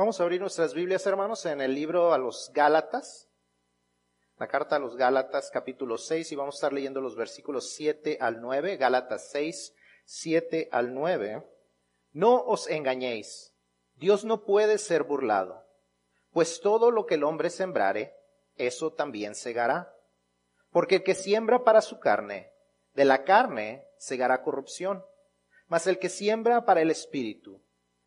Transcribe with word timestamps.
Vamos 0.00 0.18
a 0.18 0.22
abrir 0.22 0.40
nuestras 0.40 0.72
Biblias, 0.72 1.06
hermanos, 1.06 1.44
en 1.44 1.60
el 1.60 1.74
libro 1.74 2.14
a 2.14 2.16
los 2.16 2.50
Gálatas, 2.54 3.28
la 4.38 4.48
carta 4.48 4.76
a 4.76 4.78
los 4.78 4.96
Gálatas 4.96 5.50
capítulo 5.52 5.98
6, 5.98 6.32
y 6.32 6.36
vamos 6.36 6.54
a 6.54 6.56
estar 6.56 6.72
leyendo 6.72 7.02
los 7.02 7.16
versículos 7.16 7.74
7 7.74 8.16
al 8.18 8.40
9, 8.40 8.78
Gálatas 8.78 9.28
6, 9.30 9.74
7 10.06 10.70
al 10.72 10.94
9. 10.94 11.46
No 12.12 12.42
os 12.42 12.66
engañéis, 12.70 13.54
Dios 13.96 14.24
no 14.24 14.46
puede 14.46 14.78
ser 14.78 15.02
burlado, 15.02 15.66
pues 16.32 16.62
todo 16.62 16.90
lo 16.90 17.04
que 17.04 17.16
el 17.16 17.24
hombre 17.24 17.50
sembrare, 17.50 18.16
eso 18.56 18.94
también 18.94 19.34
segará. 19.34 19.94
Porque 20.70 20.94
el 20.94 21.02
que 21.02 21.14
siembra 21.14 21.62
para 21.62 21.82
su 21.82 22.00
carne, 22.00 22.50
de 22.94 23.04
la 23.04 23.22
carne 23.24 23.86
segará 23.98 24.42
corrupción, 24.42 25.04
mas 25.66 25.86
el 25.86 25.98
que 25.98 26.08
siembra 26.08 26.64
para 26.64 26.80
el 26.80 26.90
espíritu, 26.90 27.62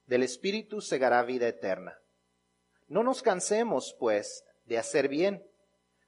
del 0.05 0.23
espíritu 0.23 0.81
segará 0.81 1.23
vida 1.23 1.47
eterna. 1.47 1.97
No 2.87 3.03
nos 3.03 3.21
cansemos, 3.21 3.95
pues, 3.99 4.43
de 4.65 4.77
hacer 4.77 5.07
bien, 5.07 5.45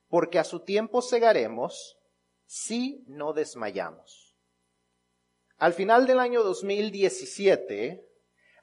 porque 0.08 0.40
a 0.40 0.44
su 0.44 0.62
tiempo 0.62 1.02
segaremos 1.02 1.98
si 2.46 3.04
no 3.08 3.34
desmayamos. 3.34 4.36
Al 5.58 5.74
final 5.74 6.06
del 6.06 6.20
año 6.20 6.44
2017, 6.44 8.06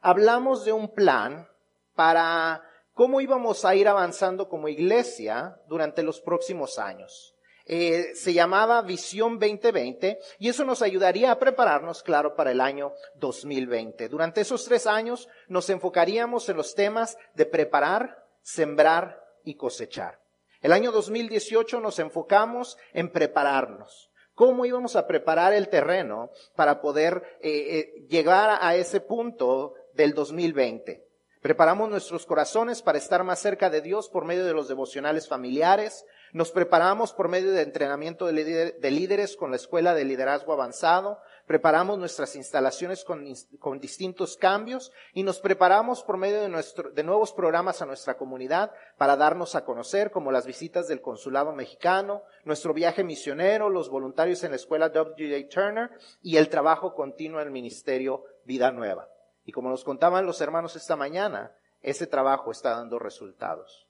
hablamos 0.01 0.65
de 0.65 0.73
un 0.73 0.93
plan 0.93 1.49
para 1.95 2.63
cómo 2.93 3.21
íbamos 3.21 3.65
a 3.65 3.75
ir 3.75 3.89
avanzando 3.89 4.49
como 4.49 4.69
iglesia 4.69 5.57
durante 5.69 6.03
los 6.03 6.21
próximos 6.21 6.79
años. 6.79 7.35
Eh, 7.75 8.15
se 8.15 8.35
llamaba 8.35 8.83
Visión 8.83 9.39
2020 9.39 10.19
y 10.39 10.51
eso 10.51 10.63
nos 10.63 10.83
ayudaría 10.83 11.33
a 11.33 11.39
prepararnos, 11.39 12.03
claro, 12.03 12.37
para 12.37 12.51
el 12.51 12.61
año 12.61 12.93
2020. 13.15 14.11
Durante 14.11 14.43
esos 14.43 14.67
tres 14.67 14.87
años 14.87 15.27
nos 15.49 15.71
enfocaríamos 15.71 16.47
en 16.51 16.59
los 16.59 16.75
temas 16.75 17.17
de 17.33 17.47
preparar, 17.47 18.27
sembrar 18.43 19.25
y 19.43 19.55
cosechar. 19.55 20.21
El 20.61 20.75
año 20.75 20.93
2018 20.93 21.81
nos 21.81 21.99
enfocamos 21.99 22.77
en 22.93 23.11
prepararnos. 23.11 24.11
¿Cómo 24.35 24.67
íbamos 24.67 24.95
a 24.95 25.07
preparar 25.07 25.55
el 25.55 25.71
terreno 25.71 26.31
para 26.55 26.83
poder 26.83 27.39
eh, 27.41 27.49
eh, 27.51 28.07
llegar 28.07 28.59
a 28.61 28.77
ese 28.77 29.01
punto 29.01 29.73
del 29.95 30.13
2020? 30.13 31.07
Preparamos 31.41 31.89
nuestros 31.89 32.27
corazones 32.27 32.83
para 32.83 32.99
estar 32.99 33.25
más 33.25 33.41
cerca 33.41 33.69
de 33.69 33.81
Dios 33.81 34.11
por 34.11 34.27
medio 34.27 34.45
de 34.45 34.53
los 34.53 34.69
devocionales 34.69 35.27
familiares, 35.27 36.05
nos 36.33 36.51
preparamos 36.51 37.13
por 37.13 37.29
medio 37.29 37.53
de 37.53 37.63
entrenamiento 37.63 38.27
de 38.27 38.91
líderes 38.91 39.37
con 39.37 39.51
la 39.51 39.57
Escuela 39.57 39.95
de 39.95 40.05
Liderazgo 40.05 40.55
Avanzado, 40.55 41.21
preparamos 41.47 41.99
nuestras 41.99 42.37
instalaciones 42.37 43.05
con, 43.05 43.81
distintos 43.81 44.39
cambios 44.39 44.93
y 45.13 45.23
nos 45.23 45.41
preparamos 45.41 46.03
por 46.03 46.17
medio 46.17 46.41
de, 46.41 46.49
nuestro, 46.49 46.91
de 46.91 47.03
nuevos 47.03 47.33
programas 47.33 47.83
a 47.83 47.87
nuestra 47.87 48.17
comunidad 48.17 48.73
para 48.97 49.17
darnos 49.17 49.55
a 49.55 49.65
conocer, 49.65 50.11
como 50.11 50.33
las 50.33 50.47
visitas 50.47 50.89
del 50.89 51.03
Consulado 51.03 51.53
Mexicano, 51.53 52.23
nuestro 52.45 52.73
viaje 52.73 53.05
misionero, 53.05 53.69
los 53.69 53.91
voluntarios 53.91 54.43
en 54.45 54.53
la 54.53 54.57
Escuela 54.57 54.89
W.J. 54.89 55.49
Turner 55.55 55.91
y 56.23 56.39
el 56.39 56.49
trabajo 56.49 56.95
continuo 56.95 57.41
en 57.41 57.49
el 57.49 57.53
Ministerio 57.53 58.25
Vida 58.45 58.71
Nueva. 58.71 59.09
Y 59.45 59.53
como 59.53 59.69
nos 59.69 59.85
contaban 59.85 60.25
los 60.25 60.41
hermanos 60.41 60.77
esta 60.77 60.97
mañana, 60.97 61.55
ese 61.83 62.07
trabajo 62.07 62.51
está 62.51 62.71
dando 62.71 62.99
resultados. 62.99 63.87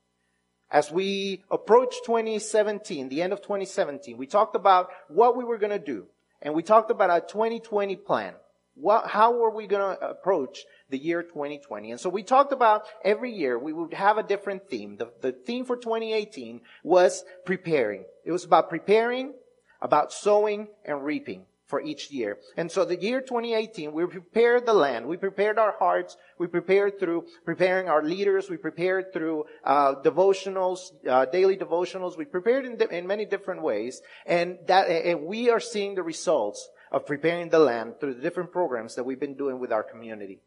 As 0.72 0.90
we 0.90 1.44
approach 1.50 1.96
2017, 2.06 3.10
the 3.10 3.20
end 3.20 3.34
of 3.34 3.42
2017, 3.42 4.16
we 4.16 4.26
talked 4.26 4.56
about 4.56 4.88
what 5.08 5.36
we 5.36 5.44
were 5.44 5.58
going 5.58 5.70
to 5.70 5.78
do. 5.78 6.06
And 6.40 6.54
we 6.54 6.62
talked 6.62 6.90
about 6.90 7.10
our 7.10 7.20
2020 7.20 7.94
plan. 7.96 8.32
What, 8.74 9.06
how 9.06 9.34
were 9.34 9.50
we 9.50 9.66
going 9.66 9.96
to 9.96 10.08
approach 10.08 10.60
the 10.88 10.96
year 10.96 11.22
2020? 11.22 11.90
And 11.90 12.00
so 12.00 12.08
we 12.08 12.22
talked 12.22 12.54
about 12.54 12.86
every 13.04 13.32
year 13.32 13.58
we 13.58 13.74
would 13.74 13.92
have 13.92 14.16
a 14.16 14.22
different 14.22 14.70
theme. 14.70 14.96
The, 14.96 15.12
the 15.20 15.32
theme 15.32 15.66
for 15.66 15.76
2018 15.76 16.62
was 16.82 17.22
preparing. 17.44 18.06
It 18.24 18.32
was 18.32 18.44
about 18.44 18.70
preparing, 18.70 19.34
about 19.82 20.10
sowing 20.10 20.68
and 20.86 21.04
reaping 21.04 21.44
for 21.72 21.80
each 21.80 22.10
year. 22.10 22.36
And 22.58 22.70
so 22.70 22.84
the 22.84 23.00
year 23.00 23.22
2018, 23.22 23.94
we 23.94 24.04
prepared 24.04 24.66
the 24.66 24.74
land. 24.74 25.06
We 25.06 25.16
prepared 25.16 25.58
our 25.58 25.74
hearts. 25.78 26.18
We 26.38 26.46
prepared 26.46 27.00
through 27.00 27.24
preparing 27.46 27.88
our 27.88 28.04
leaders. 28.04 28.50
We 28.50 28.58
prepared 28.58 29.10
through 29.14 29.46
uh, 29.64 29.94
devotionals, 30.04 30.92
uh, 31.08 31.24
daily 31.32 31.56
devotionals. 31.56 32.18
We 32.18 32.26
prepared 32.26 32.66
in, 32.66 32.78
in, 32.90 33.06
many 33.06 33.24
different 33.24 33.62
ways. 33.62 34.02
And 34.26 34.58
that, 34.66 34.84
and 34.90 35.24
we 35.24 35.48
are 35.48 35.60
seeing 35.60 35.94
the 35.94 36.02
results 36.02 36.68
of 36.90 37.06
preparing 37.06 37.48
the 37.48 37.58
land 37.58 37.94
through 37.98 38.16
the 38.16 38.20
different 38.20 38.52
programs 38.52 38.94
that 38.96 39.04
we've 39.04 39.24
been 39.26 39.38
doing 39.38 39.58
with 39.58 39.72
our 39.72 39.82
community. 39.82 40.42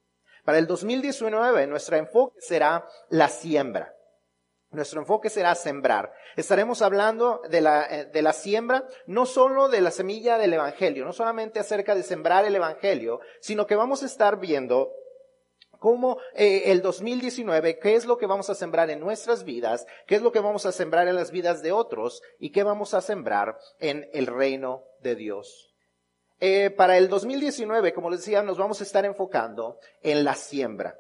Para 0.46 0.60
el 0.60 0.68
2019, 0.68 1.68
nuestro 1.68 1.98
enfoque 1.98 2.40
será 2.40 2.86
la 3.10 3.30
siembra. 3.30 3.90
Nuestro 4.76 5.00
enfoque 5.00 5.30
será 5.30 5.56
sembrar. 5.56 6.14
Estaremos 6.36 6.82
hablando 6.82 7.42
de 7.50 7.62
la, 7.62 7.86
eh, 7.86 8.06
de 8.06 8.22
la, 8.22 8.34
siembra, 8.34 8.86
no 9.08 9.26
solo 9.26 9.70
de 9.70 9.80
la 9.80 9.90
semilla 9.90 10.38
del 10.38 10.54
Evangelio, 10.54 11.06
no 11.06 11.14
solamente 11.14 11.60
acerca 11.60 11.96
de 11.96 12.04
sembrar 12.04 12.44
el 12.46 12.56
Evangelio, 12.56 13.22
sino 13.40 13.66
que 13.66 13.76
vamos 13.76 14.04
a 14.04 14.06
estar 14.06 14.38
viendo 14.38 14.92
cómo 15.80 16.18
eh, 16.34 16.64
el 16.66 16.82
2019, 16.82 17.80
qué 17.80 17.96
es 17.96 18.06
lo 18.06 18.18
que 18.18 18.26
vamos 18.26 18.50
a 18.50 18.56
sembrar 18.56 18.90
en 18.90 19.00
nuestras 19.00 19.46
vidas, 19.46 19.86
qué 20.08 20.16
es 20.16 20.22
lo 20.22 20.32
que 20.32 20.42
vamos 20.42 20.66
a 20.66 20.74
sembrar 20.74 21.08
en 21.08 21.16
las 21.16 21.32
vidas 21.32 21.62
de 21.62 21.72
otros 21.72 22.22
y 22.38 22.52
qué 22.52 22.64
vamos 22.64 22.94
a 22.94 23.02
sembrar 23.02 23.58
en 23.80 24.10
el 24.14 24.28
reino 24.28 24.84
de 25.00 25.16
Dios. 25.16 25.74
Eh, 26.42 26.70
para 26.70 26.98
el 26.98 27.08
2019, 27.08 27.94
como 27.94 28.10
les 28.10 28.20
decía, 28.20 28.44
nos 28.44 28.58
vamos 28.58 28.82
a 28.82 28.84
estar 28.84 29.06
enfocando 29.06 29.80
en 30.02 30.26
la 30.26 30.36
siembra. 30.36 31.00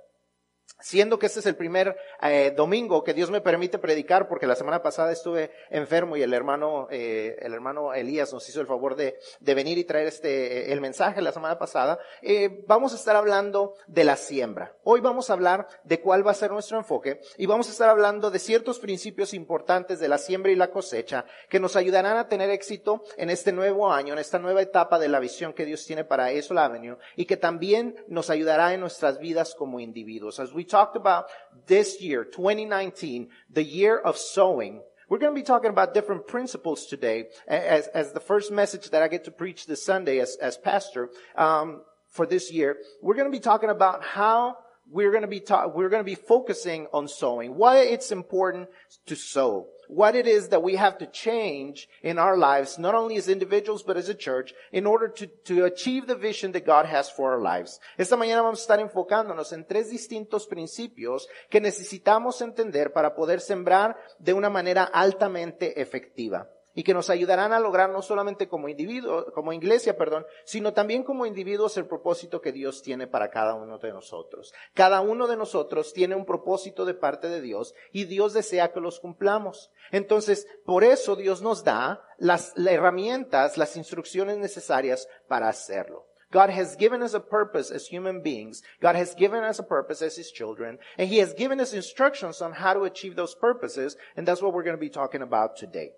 Siendo 0.80 1.18
que 1.18 1.28
este 1.28 1.40
es 1.40 1.46
el 1.46 1.56
primer 1.56 1.96
eh, 2.22 2.54
domingo 2.56 3.04
que 3.04 3.14
Dios 3.14 3.32
me 3.32 3.42
permite 3.42 3.80
predicar, 3.80 4.28
porque 4.28 4.46
la 4.46 4.56
semana 4.56 4.82
pasada 4.82 5.12
estuve 5.12 5.52
enfermo 5.70 6.18
y 6.18 6.22
el 6.22 6.34
hermano, 6.34 6.88
eh, 6.92 7.38
el 7.40 7.54
hermano 7.54 7.94
Elías 7.94 8.34
nos 8.34 8.48
hizo 8.50 8.60
el 8.60 8.68
favor 8.68 8.96
de, 8.96 9.18
venir 9.40 9.78
y 9.78 9.86
traer 9.86 10.08
este, 10.08 10.74
el 10.74 10.82
mensaje 10.82 11.22
la 11.22 11.32
semana 11.32 11.58
pasada, 11.58 11.98
eh, 12.22 12.64
vamos 12.68 12.92
a 12.92 12.98
estar 12.98 13.16
hablando 13.16 13.76
de 13.88 14.04
la 14.04 14.18
siembra. 14.18 14.76
Hoy 14.84 15.00
vamos 15.00 15.30
a 15.30 15.34
hablar 15.34 15.68
de 15.86 16.02
cuál 16.02 16.28
va 16.28 16.32
a 16.32 16.36
ser 16.36 16.52
nuestro 16.52 16.78
enfoque 16.78 17.22
y 17.38 17.46
vamos 17.46 17.70
a 17.70 17.72
estar 17.72 17.90
hablando 17.90 18.30
de 18.30 18.40
ciertos 18.40 18.80
principios 18.80 19.34
importantes 19.34 20.00
de 20.00 20.10
la 20.10 20.18
siembra 20.18 20.52
y 20.52 20.56
la 20.56 20.72
cosecha 20.72 21.26
que 21.48 21.60
nos 21.60 21.78
ayudarán 21.78 22.18
a 22.18 22.28
tener 22.28 22.50
éxito 22.50 23.04
en 23.18 23.30
este 23.30 23.54
nuevo 23.54 23.92
año, 23.92 24.12
en 24.14 24.20
esta 24.20 24.40
nueva 24.40 24.62
etapa 24.62 25.00
de 25.00 25.08
la 25.08 25.20
visión 25.20 25.54
que 25.54 25.66
Dios 25.66 25.86
tiene 25.86 26.04
para 26.04 26.32
Eso 26.32 26.54
Avenue 26.60 26.98
y 27.16 27.26
que 27.26 27.38
también 27.38 27.96
nos 28.08 28.30
ayudará 28.30 28.74
en 28.74 28.80
nuestras 28.82 29.20
vidas 29.20 29.56
como 29.56 29.80
individuos 29.80 30.40
talked 30.66 30.96
about 30.96 31.28
this 31.68 32.02
year, 32.02 32.24
2019, 32.24 33.30
the 33.52 33.64
year 33.64 33.98
of 33.98 34.18
sowing, 34.18 34.82
we're 35.08 35.20
going 35.20 35.34
to 35.34 35.40
be 35.40 35.46
talking 35.46 35.70
about 35.70 35.94
different 35.94 36.28
principles 36.28 36.88
today 36.88 37.26
as, 37.48 37.88
as 37.88 38.12
the 38.12 38.20
first 38.20 38.52
message 38.52 38.90
that 38.90 39.04
I 39.04 39.08
get 39.08 39.26
to 39.26 39.32
preach 39.32 39.68
this 39.68 39.86
Sunday 39.86 40.20
as, 40.20 40.36
as 40.42 40.58
pastor, 40.58 41.10
um, 41.38 41.82
for 42.10 42.26
this 42.26 42.52
year. 42.52 42.78
We're 43.02 43.16
going 43.16 43.32
to 43.32 43.38
be 43.38 43.42
talking 43.42 43.70
about 43.70 44.04
how 44.04 44.58
we're 44.90 45.12
going 45.12 45.24
to 45.24 45.28
be 45.28 45.40
ta- 45.40 45.68
we're 45.68 45.90
going 45.90 46.02
to 46.02 46.06
be 46.06 46.16
focusing 46.16 46.88
on 46.94 47.08
sowing, 47.08 47.56
why 47.56 47.80
it's 47.80 48.12
important 48.12 48.70
to 49.08 49.16
sow 49.16 49.68
what 49.88 50.16
it 50.16 50.28
is 50.28 50.50
that 50.50 50.64
we 50.64 50.76
have 50.76 50.98
to 51.00 51.06
change 51.08 51.88
in 52.02 52.18
our 52.18 52.38
lives, 52.38 52.78
not 52.78 52.96
only 52.96 53.18
as 53.18 53.28
individuals, 53.30 53.84
but 53.84 53.98
as 53.98 54.10
a 54.10 54.16
church, 54.16 54.54
in 54.72 54.86
order 54.86 55.08
to, 55.08 55.28
to 55.46 55.66
achieve 55.66 56.08
the 56.08 56.16
vision 56.16 56.52
that 56.54 56.66
God 56.66 56.86
has 56.86 57.10
for 57.10 57.34
our 57.34 57.42
lives. 57.42 57.80
Esta 57.98 58.16
mañana 58.16 58.42
vamos 58.42 58.60
a 58.60 58.64
estar 58.64 58.80
enfocándonos 58.80 59.54
en 59.54 59.66
tres 59.66 59.90
distintos 59.90 60.48
principios 60.48 61.28
que 61.50 61.62
necesitamos 61.62 62.42
entender 62.42 62.94
para 62.94 63.16
poder 63.16 63.42
sembrar 63.42 63.98
de 64.20 64.34
una 64.34 64.50
manera 64.50 64.84
altamente 64.84 65.80
efectiva 65.82 66.50
y 66.76 66.84
que 66.84 66.94
nos 66.94 67.10
ayudarán 67.10 67.54
a 67.54 67.60
lograr 67.60 67.90
no 67.90 68.02
solamente 68.02 68.48
como 68.48 68.70
individuo, 68.70 69.32
como 69.34 69.54
iglesia, 69.54 69.98
perdón, 69.98 70.26
sino 70.44 70.74
también 70.74 71.04
como 71.04 71.26
individuos 71.26 71.78
el 71.78 71.88
propósito 71.88 72.42
que 72.42 72.52
Dios 72.52 72.82
tiene 72.84 73.08
para 73.08 73.32
cada 73.32 73.56
uno 73.56 73.80
de 73.80 73.92
nosotros. 73.92 74.54
Cada 74.74 75.02
uno 75.02 75.26
de 75.28 75.38
nosotros 75.38 75.94
tiene 75.94 76.16
un 76.16 76.26
propósito 76.26 76.86
de 76.86 76.94
parte 76.94 77.30
de 77.30 77.42
Dios 77.42 77.74
y 77.92 78.04
Dios 78.06 78.34
desea 78.34 78.74
que 78.74 78.82
los 78.82 79.00
cumplamos. 79.00 79.72
Entonces, 79.92 80.48
por 80.66 80.84
eso 80.84 81.16
Dios 81.16 81.42
nos 81.42 81.64
da 81.64 82.04
las, 82.18 82.52
las 82.56 82.74
herramientas, 82.74 83.58
las 83.58 83.78
instrucciones 83.78 84.38
necesarias 84.38 85.08
para 85.28 85.48
hacerlo. 85.48 86.06
God 86.32 86.50
has 86.50 86.76
given 86.76 87.02
us 87.02 87.14
a 87.14 87.22
purpose 87.22 87.72
as 87.72 87.88
human 87.88 88.22
beings. 88.22 88.62
God 88.82 88.96
has 88.96 89.16
given 89.16 89.44
us 89.44 89.60
a 89.60 89.64
purpose 89.64 90.02
as 90.02 90.18
His 90.18 90.32
children. 90.32 90.80
And 90.98 91.08
He 91.08 91.20
has 91.20 91.34
given 91.34 91.62
us 91.62 91.72
instructions 91.72 92.42
on 92.42 92.52
how 92.52 92.74
to 92.74 92.84
achieve 92.84 93.16
those 93.16 93.36
purposes. 93.36 93.96
And 94.18 94.28
that's 94.28 94.42
what 94.42 94.54
we're 94.54 94.64
going 94.64 94.76
to 94.76 94.82
be 94.82 94.90
talking 94.90 95.22
about 95.22 95.56
today. 95.56 95.92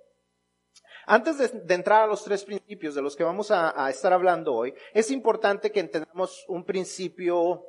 Antes 1.10 1.38
de, 1.38 1.74
entrar 1.74 2.04
a 2.04 2.08
los 2.08 2.26
tres 2.26 2.44
principios 2.44 2.94
de 2.94 3.02
los 3.02 3.16
que 3.16 3.24
vamos 3.24 3.50
a, 3.50 3.90
estar 3.90 4.12
hablando 4.12 4.54
hoy, 4.54 4.74
es 4.94 5.10
importante 5.10 5.72
que 5.72 5.80
entendamos 5.80 6.44
un 6.50 6.66
principio 6.66 7.66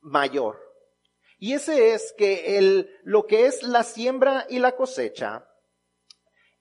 mayor. 0.00 0.60
Y 1.38 1.52
ese 1.52 1.94
es 1.94 2.12
que 2.18 2.58
el, 2.58 2.90
lo 3.04 3.24
que 3.26 3.46
es 3.46 3.62
la 3.62 3.84
siembra 3.84 4.46
y 4.48 4.58
la 4.58 4.74
cosecha 4.74 5.48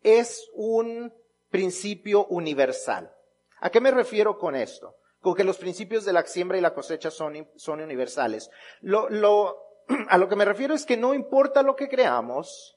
es 0.03 0.47
un 0.53 1.11
principio 1.49 2.27
universal. 2.27 3.11
¿A 3.59 3.71
qué 3.71 3.81
me 3.81 3.89
refiero 3.89 4.37
con 4.37 4.55
esto? 4.55 4.95
Con 5.21 5.33
que 5.33 5.43
los 5.43 5.57
principios 5.57 6.05
de 6.05 6.13
la 6.13 6.23
siembra 6.27 6.59
y 6.59 6.61
la 6.61 6.75
cosecha 6.75 7.09
son, 7.09 7.49
son 7.55 7.81
universales. 7.81 8.51
Lo, 8.81 9.09
lo, 9.09 9.57
a 10.09 10.19
lo 10.19 10.29
que 10.29 10.35
me 10.35 10.45
refiero 10.45 10.75
es 10.75 10.85
que 10.85 10.97
no 10.97 11.15
importa 11.15 11.63
lo 11.63 11.75
que 11.75 11.89
creamos, 11.89 12.74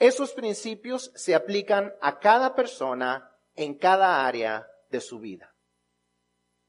esos 0.00 0.32
principios 0.32 1.12
se 1.14 1.34
aplican 1.34 1.94
a 2.00 2.18
cada 2.18 2.56
persona 2.56 3.30
en 3.54 3.74
cada 3.74 4.26
área 4.26 4.66
de 4.88 5.00
su 5.00 5.20
vida. 5.20 5.54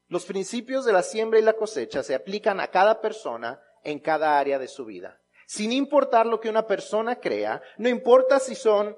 Los 0.08 0.26
principios 0.26 0.84
de 0.84 0.92
la 0.92 1.02
siembra 1.02 1.38
y 1.38 1.42
la 1.42 1.54
cosecha 1.54 2.02
se 2.02 2.14
aplican 2.14 2.60
a 2.60 2.68
cada 2.68 3.00
persona 3.00 3.60
en 3.82 3.98
cada 3.98 4.38
área 4.38 4.58
de 4.58 4.68
su 4.68 4.84
vida. 4.84 5.18
Sin 5.46 5.72
importar 5.72 6.26
lo 6.26 6.40
que 6.40 6.50
una 6.50 6.66
persona 6.66 7.20
crea, 7.20 7.62
no 7.78 7.88
importa 7.88 8.38
si 8.38 8.54
son, 8.54 8.94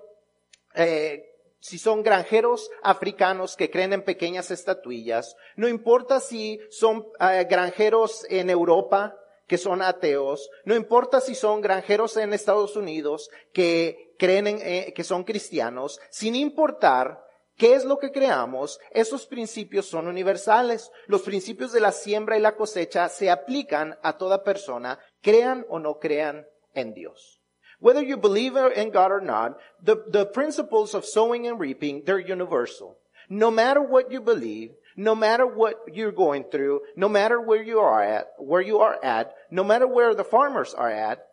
eh, 0.75 1.25
si 1.61 1.79
son 1.79 2.03
granjeros 2.03 2.69
africanos 2.83 3.55
que 3.55 3.71
creen 3.71 3.93
en 3.93 4.03
pequeñas 4.03 4.51
estatuillas, 4.51 5.37
no 5.55 5.69
importa 5.69 6.19
si 6.19 6.59
son 6.71 7.07
eh, 7.21 7.47
granjeros 7.49 8.27
en 8.29 8.51
Europa 8.51 9.17
que 9.47 9.59
son 9.59 9.83
ateos, 9.83 10.51
no 10.65 10.75
importa 10.75 11.21
si 11.21 11.37
son 11.37 11.61
granjeros 11.61 12.17
en 12.17 12.33
Estados 12.33 12.77
Unidos 12.77 13.31
que 13.53 14.04
creen 14.19 14.47
en, 14.47 14.59
eh, 14.63 14.93
que 14.95 15.05
son 15.05 15.25
cristianos, 15.25 16.01
sin 16.11 16.35
importar 16.35 17.25
¿Qué 17.57 17.75
es 17.75 17.85
lo 17.85 17.99
que 17.99 18.11
creamos? 18.11 18.81
Esos 18.91 19.27
principios 19.27 19.87
son 19.87 20.09
universales. 20.09 20.91
Los 21.07 21.23
principios 21.23 21.73
de 21.73 21.81
la 21.81 21.93
siembra 21.93 22.37
y 22.37 22.41
la 22.41 22.57
cosecha 22.57 23.09
se 23.09 23.31
aplican 23.31 23.97
a 24.03 24.19
toda 24.19 24.43
persona, 24.43 24.99
crean 25.23 25.65
o 25.69 25.79
no 25.79 26.01
crean 26.01 26.47
en 26.75 26.95
Dios. 26.95 27.41
Whether 27.81 28.03
you 28.03 28.17
believe 28.17 28.57
in 28.75 28.91
God 28.91 29.13
or 29.13 29.23
not, 29.23 29.59
the, 29.81 29.97
the 30.11 30.27
principles 30.27 30.95
of 30.95 31.05
sowing 31.05 31.47
and 31.47 31.61
reaping, 31.61 32.03
they're 32.05 32.19
universal. 32.19 32.99
No 33.29 33.51
matter 33.51 33.81
what 33.81 34.11
you 34.11 34.21
believe, 34.21 34.73
no 34.97 35.15
matter 35.15 35.47
what 35.47 35.77
you're 35.93 36.13
going 36.13 36.45
through, 36.51 36.81
no 36.97 37.09
matter 37.09 37.41
where 37.41 37.63
you 37.63 37.79
are 37.79 38.03
at, 38.03 38.29
where 38.39 38.63
you 38.63 38.79
are 38.81 38.99
at, 39.05 39.33
no 39.51 39.63
matter 39.63 39.87
where 39.87 40.15
the 40.15 40.25
farmers 40.25 40.75
are 40.75 40.91
at, 40.91 41.27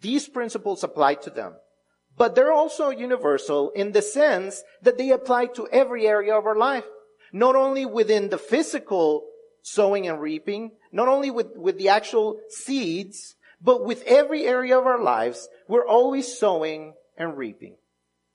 these 0.00 0.28
principles 0.28 0.84
apply 0.84 1.14
to 1.14 1.30
them. 1.30 1.54
But 2.16 2.34
they're 2.34 2.52
also 2.52 2.90
universal 2.90 3.70
in 3.70 3.92
the 3.92 4.02
sense 4.02 4.62
that 4.82 4.98
they 4.98 5.10
apply 5.10 5.46
to 5.56 5.68
every 5.68 6.06
area 6.06 6.36
of 6.36 6.46
our 6.46 6.56
life. 6.56 6.84
Not 7.32 7.56
only 7.56 7.84
within 7.84 8.28
the 8.28 8.38
physical 8.38 9.24
sowing 9.62 10.06
and 10.06 10.20
reaping, 10.20 10.72
not 10.92 11.08
only 11.08 11.30
with, 11.30 11.56
with 11.56 11.78
the 11.78 11.88
actual 11.88 12.38
seeds, 12.48 13.34
but 13.60 13.84
with 13.84 14.04
every 14.06 14.46
area 14.46 14.78
of 14.78 14.86
our 14.86 15.02
lives, 15.02 15.48
we're 15.66 15.86
always 15.86 16.38
sowing 16.38 16.94
and 17.16 17.36
reaping. 17.36 17.76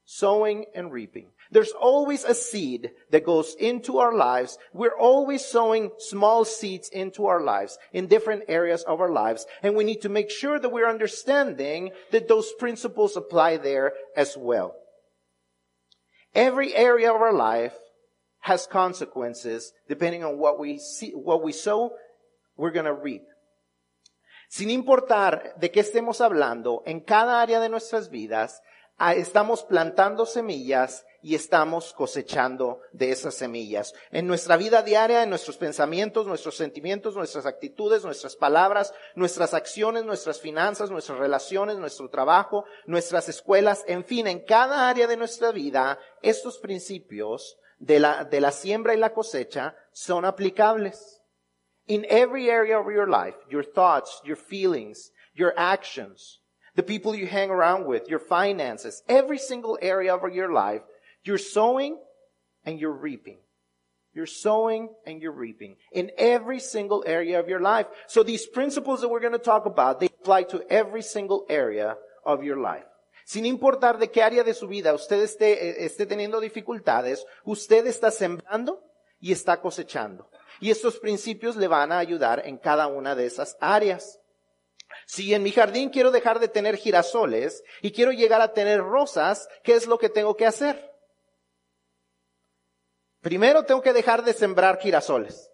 Sowing 0.05 0.65
and 0.75 0.91
reaping. 0.91 1.27
There's 1.51 1.71
always 1.71 2.23
a 2.23 2.35
seed 2.35 2.91
that 3.09 3.25
goes 3.25 3.55
into 3.55 3.97
our 3.97 4.13
lives. 4.13 4.59
We're 4.71 4.97
always 4.97 5.43
sowing 5.43 5.89
small 5.97 6.45
seeds 6.45 6.89
into 6.89 7.25
our 7.25 7.41
lives 7.41 7.79
in 7.91 8.07
different 8.07 8.43
areas 8.47 8.83
of 8.83 9.01
our 9.01 9.09
lives. 9.09 9.47
And 9.63 9.75
we 9.75 9.83
need 9.83 10.01
to 10.01 10.09
make 10.09 10.29
sure 10.29 10.59
that 10.59 10.69
we're 10.69 10.89
understanding 10.89 11.91
that 12.11 12.27
those 12.27 12.51
principles 12.59 13.17
apply 13.17 13.57
there 13.57 13.93
as 14.15 14.37
well. 14.37 14.75
Every 16.35 16.75
area 16.75 17.11
of 17.11 17.19
our 17.19 17.33
life 17.33 17.73
has 18.41 18.67
consequences 18.67 19.73
depending 19.87 20.23
on 20.23 20.37
what 20.37 20.59
we 20.59 20.77
see, 20.77 21.11
what 21.11 21.43
we 21.43 21.51
sow, 21.51 21.93
we're 22.57 22.71
going 22.71 22.85
to 22.85 22.93
reap. 22.93 23.23
Sin 24.49 24.69
importar 24.69 25.59
de 25.59 25.69
qué 25.69 25.81
estemos 25.81 26.21
hablando, 26.21 26.83
en 26.85 27.01
cada 27.01 27.41
área 27.41 27.59
de 27.59 27.69
nuestras 27.69 28.09
vidas, 28.09 28.59
estamos 28.99 29.63
plantando 29.63 30.25
semillas 30.25 31.05
y 31.21 31.35
estamos 31.35 31.93
cosechando 31.93 32.81
de 32.91 33.11
esas 33.11 33.35
semillas. 33.35 33.93
En 34.11 34.27
nuestra 34.27 34.57
vida 34.57 34.81
diaria, 34.81 35.23
en 35.23 35.29
nuestros 35.29 35.57
pensamientos, 35.57 36.25
nuestros 36.25 36.55
sentimientos, 36.55 37.15
nuestras 37.15 37.45
actitudes, 37.45 38.03
nuestras 38.03 38.35
palabras, 38.35 38.93
nuestras 39.15 39.53
acciones, 39.53 40.05
nuestras 40.05 40.39
finanzas, 40.39 40.91
nuestras 40.91 41.17
relaciones, 41.19 41.77
nuestro 41.77 42.09
trabajo, 42.09 42.65
nuestras 42.85 43.29
escuelas, 43.29 43.83
en 43.87 44.03
fin, 44.05 44.27
en 44.27 44.39
cada 44.39 44.89
área 44.89 45.07
de 45.07 45.17
nuestra 45.17 45.51
vida, 45.51 45.99
estos 46.21 46.57
principios 46.59 47.57
de 47.79 47.99
la, 47.99 48.25
de 48.25 48.41
la 48.41 48.51
siembra 48.51 48.93
y 48.93 48.97
la 48.97 49.13
cosecha 49.13 49.75
son 49.91 50.25
aplicables. 50.25 51.21
In 51.87 52.05
every 52.09 52.49
area 52.49 52.77
of 52.77 52.85
your 52.87 53.09
life, 53.09 53.35
your 53.49 53.63
thoughts, 53.63 54.21
your 54.23 54.37
feelings, 54.37 55.11
your 55.33 55.53
actions, 55.57 56.39
the 56.75 56.83
people 56.83 57.15
you 57.15 57.25
hang 57.25 57.49
around 57.49 57.87
with, 57.87 58.07
your 58.07 58.19
finances, 58.19 59.01
every 59.07 59.39
single 59.39 59.77
area 59.81 60.13
of 60.13 60.21
your 60.31 60.53
life, 60.53 60.81
You're 61.23 61.37
sowing 61.37 61.97
and 62.65 62.79
you're 62.79 62.91
reaping. 62.91 63.39
You're 64.13 64.25
sowing 64.25 64.89
and 65.05 65.21
you're 65.21 65.31
reaping 65.31 65.77
in 65.91 66.11
every 66.17 66.59
single 66.59 67.03
area 67.05 67.39
of 67.39 67.47
your 67.47 67.59
life. 67.59 67.85
So 68.07 68.23
these 68.23 68.47
principles 68.47 69.01
that 69.01 69.09
we're 69.09 69.19
going 69.19 69.33
to 69.33 69.39
talk 69.39 69.65
about, 69.65 69.99
they 69.99 70.07
apply 70.07 70.43
to 70.43 70.63
every 70.69 71.03
single 71.03 71.45
area 71.49 71.95
of 72.25 72.43
your 72.43 72.57
life. 72.57 72.85
Sin 73.25 73.45
importar 73.45 73.99
de 73.99 74.09
qué 74.09 74.23
área 74.23 74.43
de 74.43 74.55
su 74.55 74.67
vida 74.67 74.91
usted 74.93 75.21
esté, 75.21 75.51
eh, 75.51 75.85
esté 75.85 76.07
teniendo 76.07 76.39
dificultades, 76.39 77.23
usted 77.45 77.85
está 77.85 78.09
sembrando 78.09 78.81
y 79.19 79.31
está 79.31 79.61
cosechando. 79.61 80.31
Y 80.59 80.71
estos 80.71 80.99
principios 80.99 81.55
le 81.55 81.67
van 81.67 81.91
a 81.91 81.99
ayudar 81.99 82.41
en 82.45 82.57
cada 82.57 82.87
una 82.87 83.13
de 83.13 83.27
esas 83.27 83.55
áreas. 83.61 84.19
Si 85.05 85.33
en 85.33 85.43
mi 85.43 85.51
jardín 85.51 85.91
quiero 85.91 86.09
dejar 86.09 86.39
de 86.39 86.47
tener 86.47 86.75
girasoles 86.75 87.63
y 87.83 87.91
quiero 87.91 88.11
llegar 88.11 88.41
a 88.41 88.53
tener 88.53 88.81
rosas, 88.81 89.47
¿qué 89.63 89.75
es 89.75 89.85
lo 89.85 89.99
que 89.99 90.09
tengo 90.09 90.35
que 90.35 90.47
hacer? 90.47 90.88
Primero 93.21 93.65
tengo 93.65 93.81
que 93.81 93.93
dejar 93.93 94.23
de 94.23 94.33
sembrar 94.33 94.79
girasoles. 94.79 95.49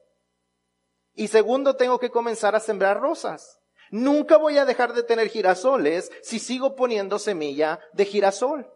Y 1.14 1.28
segundo 1.28 1.76
tengo 1.76 2.00
que 2.00 2.12
comenzar 2.12 2.56
a 2.56 2.60
sembrar 2.60 3.00
rosas. 3.00 3.60
Nunca 3.92 4.38
voy 4.38 4.58
a 4.58 4.66
dejar 4.66 4.94
de 4.94 5.04
tener 5.04 5.30
girasoles 5.30 6.12
si 6.22 6.40
sigo 6.40 6.76
poniendo 6.76 7.20
semilla 7.20 7.80
de 7.94 8.06
girasol. 8.06 8.70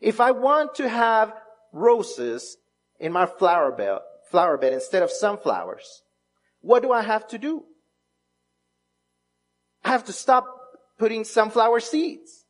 If 0.00 0.20
I 0.20 0.32
want 0.32 0.74
to 0.74 0.88
have 0.88 1.34
roses 1.72 2.58
in 2.98 3.12
my 3.12 3.26
flower 3.26 3.74
bed, 3.74 4.00
flower 4.30 4.58
bed 4.58 4.72
instead 4.72 5.02
of 5.02 5.10
sunflowers, 5.10 6.02
what 6.60 6.82
do 6.82 6.92
I 6.92 7.02
have 7.02 7.26
to 7.28 7.38
do? 7.38 7.64
I 9.84 9.90
have 9.90 10.04
to 10.04 10.12
stop 10.12 10.46
putting 10.98 11.24
sunflower 11.24 11.80
seeds. 11.80 12.43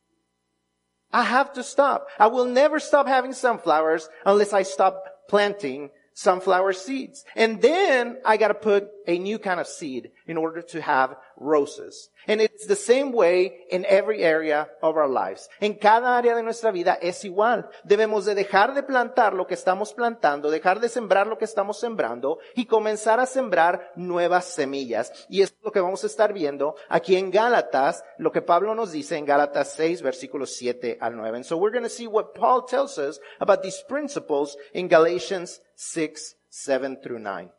I 1.15 1.23
have 1.23 1.53
to 1.53 1.63
stop. 1.63 2.09
I 2.19 2.27
will 2.27 2.43
never 2.43 2.77
stop 2.77 3.07
having 3.07 3.31
sunflowers 3.31 4.09
unless 4.25 4.51
I 4.51 4.63
stop 4.63 5.01
planting 5.29 5.89
sunflower 6.13 6.73
seeds. 6.73 7.23
And 7.37 7.61
then 7.61 8.17
I 8.25 8.35
gotta 8.35 8.53
put 8.53 8.89
a 9.07 9.17
new 9.17 9.39
kind 9.39 9.61
of 9.61 9.67
seed 9.67 10.11
in 10.27 10.35
order 10.35 10.61
to 10.61 10.81
have 10.81 11.15
roses. 11.37 12.11
And 12.27 12.41
it's 12.41 12.65
the 12.65 12.75
same 12.75 13.11
way 13.11 13.65
in 13.69 13.85
every 13.87 14.23
area 14.23 14.67
of 14.81 14.97
our 14.97 15.07
lives. 15.07 15.49
En 15.59 15.75
cada 15.75 16.17
área 16.17 16.35
de 16.35 16.43
nuestra 16.43 16.71
vida 16.71 16.97
es 17.01 17.23
igual. 17.23 17.69
Debemos 17.83 18.25
de 18.25 18.35
dejar 18.35 18.73
de 18.73 18.83
plantar 18.83 19.33
lo 19.33 19.45
que 19.45 19.53
estamos 19.53 19.93
plantando, 19.93 20.49
dejar 20.49 20.79
de 20.79 20.89
sembrar 20.89 21.27
lo 21.27 21.37
que 21.37 21.45
estamos 21.45 21.79
sembrando 21.79 22.39
y 22.55 22.65
comenzar 22.65 23.19
a 23.19 23.25
sembrar 23.25 23.91
nuevas 23.95 24.45
semillas. 24.45 25.11
Y 25.29 25.41
es 25.41 25.55
lo 25.63 25.71
que 25.71 25.79
vamos 25.79 26.03
a 26.03 26.07
estar 26.07 26.33
viendo 26.33 26.75
aquí 26.89 27.15
en 27.15 27.31
Gálatas, 27.31 28.03
lo 28.17 28.31
que 28.31 28.41
Pablo 28.41 28.73
nos 28.73 28.91
dice 28.91 29.17
en 29.17 29.25
Gálatas 29.25 29.73
6 29.73 30.01
versículos 30.01 30.55
7 30.55 30.97
al 30.99 31.15
9. 31.15 31.37
And 31.37 31.45
so 31.45 31.57
we're 31.57 31.71
going 31.71 31.83
to 31.83 31.89
see 31.89 32.07
what 32.07 32.33
Paul 32.33 32.65
tells 32.65 32.97
us 32.97 33.19
about 33.39 33.61
these 33.61 33.83
principles 33.87 34.57
in 34.73 34.87
Galatians 34.87 35.61
6, 35.75 36.35
7 36.49 36.97
through 37.01 37.19
9. 37.19 37.51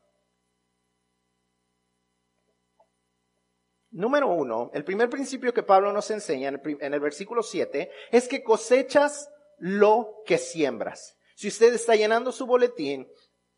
Número 3.91 4.29
uno, 4.29 4.71
el 4.75 4.85
primer 4.85 5.09
principio 5.09 5.55
que 5.55 5.63
Pablo 5.63 5.93
nos 5.93 6.11
enseña 6.11 6.49
en 6.49 6.95
el, 6.95 7.01
versículo 7.01 7.43
7 7.43 7.91
es 8.11 8.29
que 8.29 8.43
cosechas 8.43 9.31
lo 9.59 10.23
que 10.27 10.39
siembras. 10.39 11.17
Si 11.35 11.49
usted 11.49 11.73
está 11.75 11.95
llenando 11.95 12.33
su 12.33 12.47
boletín, 12.47 13.09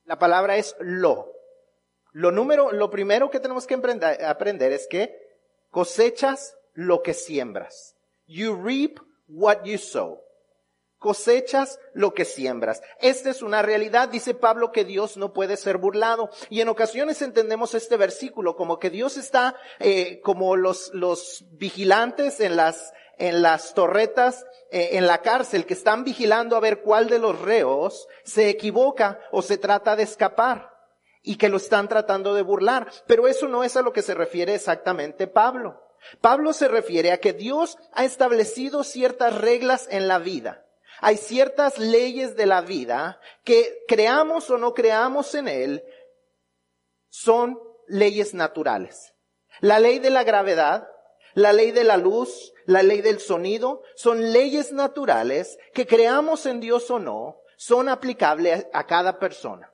la 0.05 0.19
palabra 0.19 0.57
es 0.57 0.77
lo. 0.81 1.33
Lo 2.13 2.31
número, 2.31 2.73
lo 2.73 2.91
primero 2.91 3.31
que 3.31 3.41
tenemos 3.41 3.67
que 3.67 3.75
aprender, 3.75 4.25
aprender 4.25 4.73
es 4.73 4.87
que 4.87 5.17
cosechas 5.71 6.57
lo 6.75 7.03
que 7.03 7.15
siembras. 7.15 7.97
You 8.27 8.55
reap 8.55 8.99
what 9.29 9.65
you 9.65 9.79
sow 9.79 10.28
cosechas 10.99 11.79
lo 11.95 12.13
que 12.13 12.25
siembras. 12.25 12.83
Esta 13.01 13.31
es 13.31 13.43
una 13.43 13.63
realidad, 13.63 14.09
dice 14.09 14.35
Pablo, 14.35 14.73
que 14.73 14.85
Dios 14.85 15.17
no 15.17 15.33
puede 15.33 15.57
ser 15.57 15.79
burlado. 15.79 16.31
Y 16.51 16.61
en 16.61 16.69
ocasiones 16.69 17.23
entendemos 17.23 17.75
este 17.75 17.97
versículo 17.97 18.57
como 18.57 18.79
que 18.79 18.91
Dios 18.91 19.17
está 19.17 19.57
eh, 19.79 20.21
como 20.23 20.57
los, 20.57 20.91
los 20.93 21.45
vigilantes 21.53 22.41
en 22.41 22.57
las, 22.57 22.93
en 23.17 23.43
las 23.43 23.75
torretas, 23.75 24.45
eh, 24.71 24.91
en 24.93 25.07
la 25.07 25.23
cárcel, 25.23 25.67
que 25.67 25.75
están 25.75 26.05
vigilando 26.05 26.57
a 26.57 26.61
ver 26.61 26.83
cuál 26.83 27.09
de 27.09 27.19
los 27.19 27.41
reos 27.41 28.09
se 28.25 28.49
equivoca 28.49 29.21
o 29.31 29.43
se 29.43 29.57
trata 29.59 29.97
de 29.97 30.03
escapar 30.03 30.77
y 31.23 31.37
que 31.37 31.49
lo 31.49 31.59
están 31.59 31.89
tratando 31.89 32.35
de 32.35 32.43
burlar. 32.43 32.91
Pero 33.07 33.29
eso 33.29 33.47
no 33.49 33.63
es 33.63 33.77
a 33.77 33.83
lo 33.83 33.93
que 33.93 34.03
se 34.03 34.15
refiere 34.15 34.55
exactamente 34.55 35.27
Pablo. 35.27 35.85
Pablo 36.21 36.53
se 36.53 36.69
refiere 36.69 37.11
a 37.11 37.19
que 37.19 37.33
Dios 37.33 37.77
ha 37.93 38.05
establecido 38.05 38.85
ciertas 38.85 39.37
reglas 39.37 39.89
en 39.91 40.07
la 40.07 40.19
vida 40.19 40.65
hay 41.01 41.17
ciertas 41.17 41.79
leyes 41.79 42.37
de 42.37 42.47
la 42.47 42.61
vida 42.61 43.21
que 43.45 43.85
creamos 43.87 44.51
o 44.51 44.59
no 44.59 44.75
creamos 44.75 45.35
en 45.35 45.49
él, 45.49 45.85
son 47.09 47.59
leyes 47.87 48.35
naturales. 48.35 49.15
La 49.61 49.81
ley 49.81 49.99
de 49.99 50.11
la 50.11 50.25
gravedad, 50.25 50.89
la 51.35 51.53
ley 51.53 51.73
de 51.73 51.85
la 51.85 51.97
luz, 51.97 52.53
la 52.67 52.83
ley 52.83 53.01
del 53.01 53.21
sonido, 53.21 53.83
son 53.97 54.33
leyes 54.33 54.73
naturales 54.73 55.59
que 55.73 55.87
creamos 55.87 56.47
en 56.47 56.61
Dios 56.61 56.91
o 56.91 56.99
no, 56.99 57.41
son 57.57 57.89
aplicables 57.89 58.67
a 58.73 58.87
cada 58.87 59.19
persona. 59.19 59.73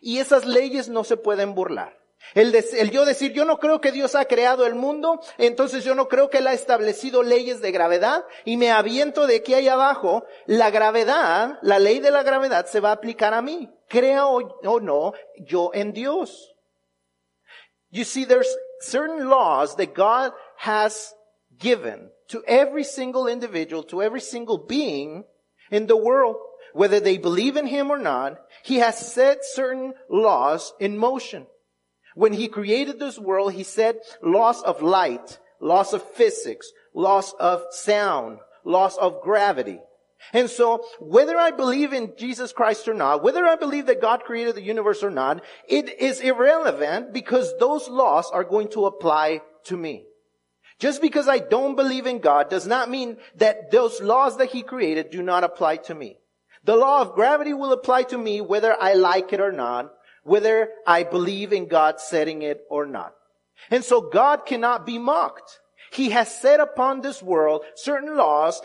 Y 0.00 0.18
esas 0.18 0.44
leyes 0.44 0.88
no 0.88 1.04
se 1.04 1.16
pueden 1.16 1.54
burlar. 1.54 2.03
El, 2.32 2.54
el, 2.54 2.90
yo 2.90 3.04
decir, 3.04 3.32
yo 3.32 3.44
no 3.44 3.58
creo 3.58 3.80
que 3.80 3.92
Dios 3.92 4.14
ha 4.14 4.24
creado 4.24 4.66
el 4.66 4.74
mundo, 4.74 5.20
entonces 5.38 5.84
yo 5.84 5.94
no 5.94 6.08
creo 6.08 6.30
que 6.30 6.38
Él 6.38 6.46
ha 6.46 6.54
establecido 6.54 7.22
leyes 7.22 7.60
de 7.60 7.70
gravedad 7.70 8.24
y 8.44 8.56
me 8.56 8.70
aviento 8.70 9.26
de 9.26 9.42
que 9.42 9.54
ahí 9.54 9.68
abajo, 9.68 10.24
la 10.46 10.70
gravedad, 10.70 11.58
la 11.62 11.78
ley 11.78 12.00
de 12.00 12.10
la 12.10 12.22
gravedad 12.22 12.66
se 12.66 12.80
va 12.80 12.90
a 12.90 12.94
aplicar 12.94 13.34
a 13.34 13.42
mí, 13.42 13.70
crea 13.88 14.26
o, 14.26 14.40
o 14.64 14.80
no, 14.80 15.12
yo 15.38 15.70
en 15.74 15.92
Dios. 15.92 16.54
You 17.90 18.04
see, 18.04 18.24
there's 18.24 18.52
certain 18.80 19.28
laws 19.28 19.76
that 19.76 19.94
God 19.94 20.32
has 20.56 21.14
given 21.58 22.10
to 22.28 22.42
every 22.46 22.82
single 22.82 23.28
individual, 23.28 23.84
to 23.84 24.02
every 24.02 24.20
single 24.20 24.58
being 24.58 25.24
in 25.70 25.86
the 25.86 25.96
world. 25.96 26.36
Whether 26.72 26.98
they 26.98 27.18
believe 27.18 27.56
in 27.56 27.66
Him 27.66 27.92
or 27.92 27.98
not, 27.98 28.38
He 28.64 28.78
has 28.78 28.98
set 28.98 29.44
certain 29.44 29.94
laws 30.10 30.72
in 30.80 30.98
motion. 30.98 31.46
When 32.14 32.32
he 32.32 32.48
created 32.48 32.98
this 32.98 33.18
world, 33.18 33.52
he 33.52 33.64
said 33.64 33.98
loss 34.22 34.62
of 34.62 34.82
light, 34.82 35.38
loss 35.60 35.92
of 35.92 36.02
physics, 36.02 36.70
loss 36.94 37.32
of 37.34 37.62
sound, 37.70 38.38
loss 38.64 38.96
of 38.96 39.20
gravity. 39.22 39.80
And 40.32 40.48
so, 40.48 40.84
whether 41.00 41.36
I 41.36 41.50
believe 41.50 41.92
in 41.92 42.14
Jesus 42.16 42.52
Christ 42.52 42.88
or 42.88 42.94
not, 42.94 43.22
whether 43.22 43.44
I 43.44 43.56
believe 43.56 43.86
that 43.86 44.00
God 44.00 44.24
created 44.24 44.54
the 44.54 44.62
universe 44.62 45.02
or 45.02 45.10
not, 45.10 45.42
it 45.68 46.00
is 46.00 46.20
irrelevant 46.20 47.12
because 47.12 47.52
those 47.58 47.88
laws 47.88 48.30
are 48.32 48.44
going 48.44 48.68
to 48.68 48.86
apply 48.86 49.42
to 49.64 49.76
me. 49.76 50.06
Just 50.78 51.02
because 51.02 51.28
I 51.28 51.38
don't 51.38 51.76
believe 51.76 52.06
in 52.06 52.18
God 52.18 52.48
does 52.48 52.66
not 52.66 52.90
mean 52.90 53.18
that 53.36 53.70
those 53.70 54.00
laws 54.00 54.38
that 54.38 54.50
He 54.50 54.62
created 54.62 55.10
do 55.10 55.22
not 55.22 55.44
apply 55.44 55.76
to 55.76 55.94
me. 55.94 56.16
The 56.64 56.76
law 56.76 57.02
of 57.02 57.14
gravity 57.14 57.52
will 57.52 57.72
apply 57.72 58.04
to 58.04 58.18
me 58.18 58.40
whether 58.40 58.74
I 58.80 58.94
like 58.94 59.32
it 59.32 59.40
or 59.40 59.52
not, 59.52 59.92
whether 60.24 60.70
I 60.86 61.04
believe 61.04 61.52
in 61.52 61.68
God 61.68 62.00
setting 62.00 62.42
it 62.42 62.64
or 62.68 62.86
not. 62.86 63.14
And 63.70 63.84
so 63.84 64.00
God 64.00 64.44
cannot 64.44 64.84
be 64.84 64.98
mocked. 64.98 65.60
He 65.92 66.10
has 66.10 66.40
set 66.40 66.60
upon 66.60 67.00
this 67.00 67.22
world 67.22 67.62
certain 67.76 68.16
laws, 68.16 68.60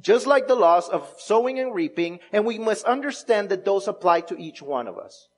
just 0.00 0.26
like 0.26 0.48
the 0.48 0.54
laws 0.54 0.88
of 0.88 1.06
sowing 1.18 1.58
and 1.58 1.74
reaping, 1.74 2.20
and 2.32 2.46
we 2.46 2.58
must 2.58 2.84
understand 2.86 3.50
that 3.50 3.64
those 3.64 3.88
apply 3.88 4.22
to 4.22 4.38
each 4.38 4.62
one 4.62 4.88
of 4.88 4.98
us. 4.98 5.28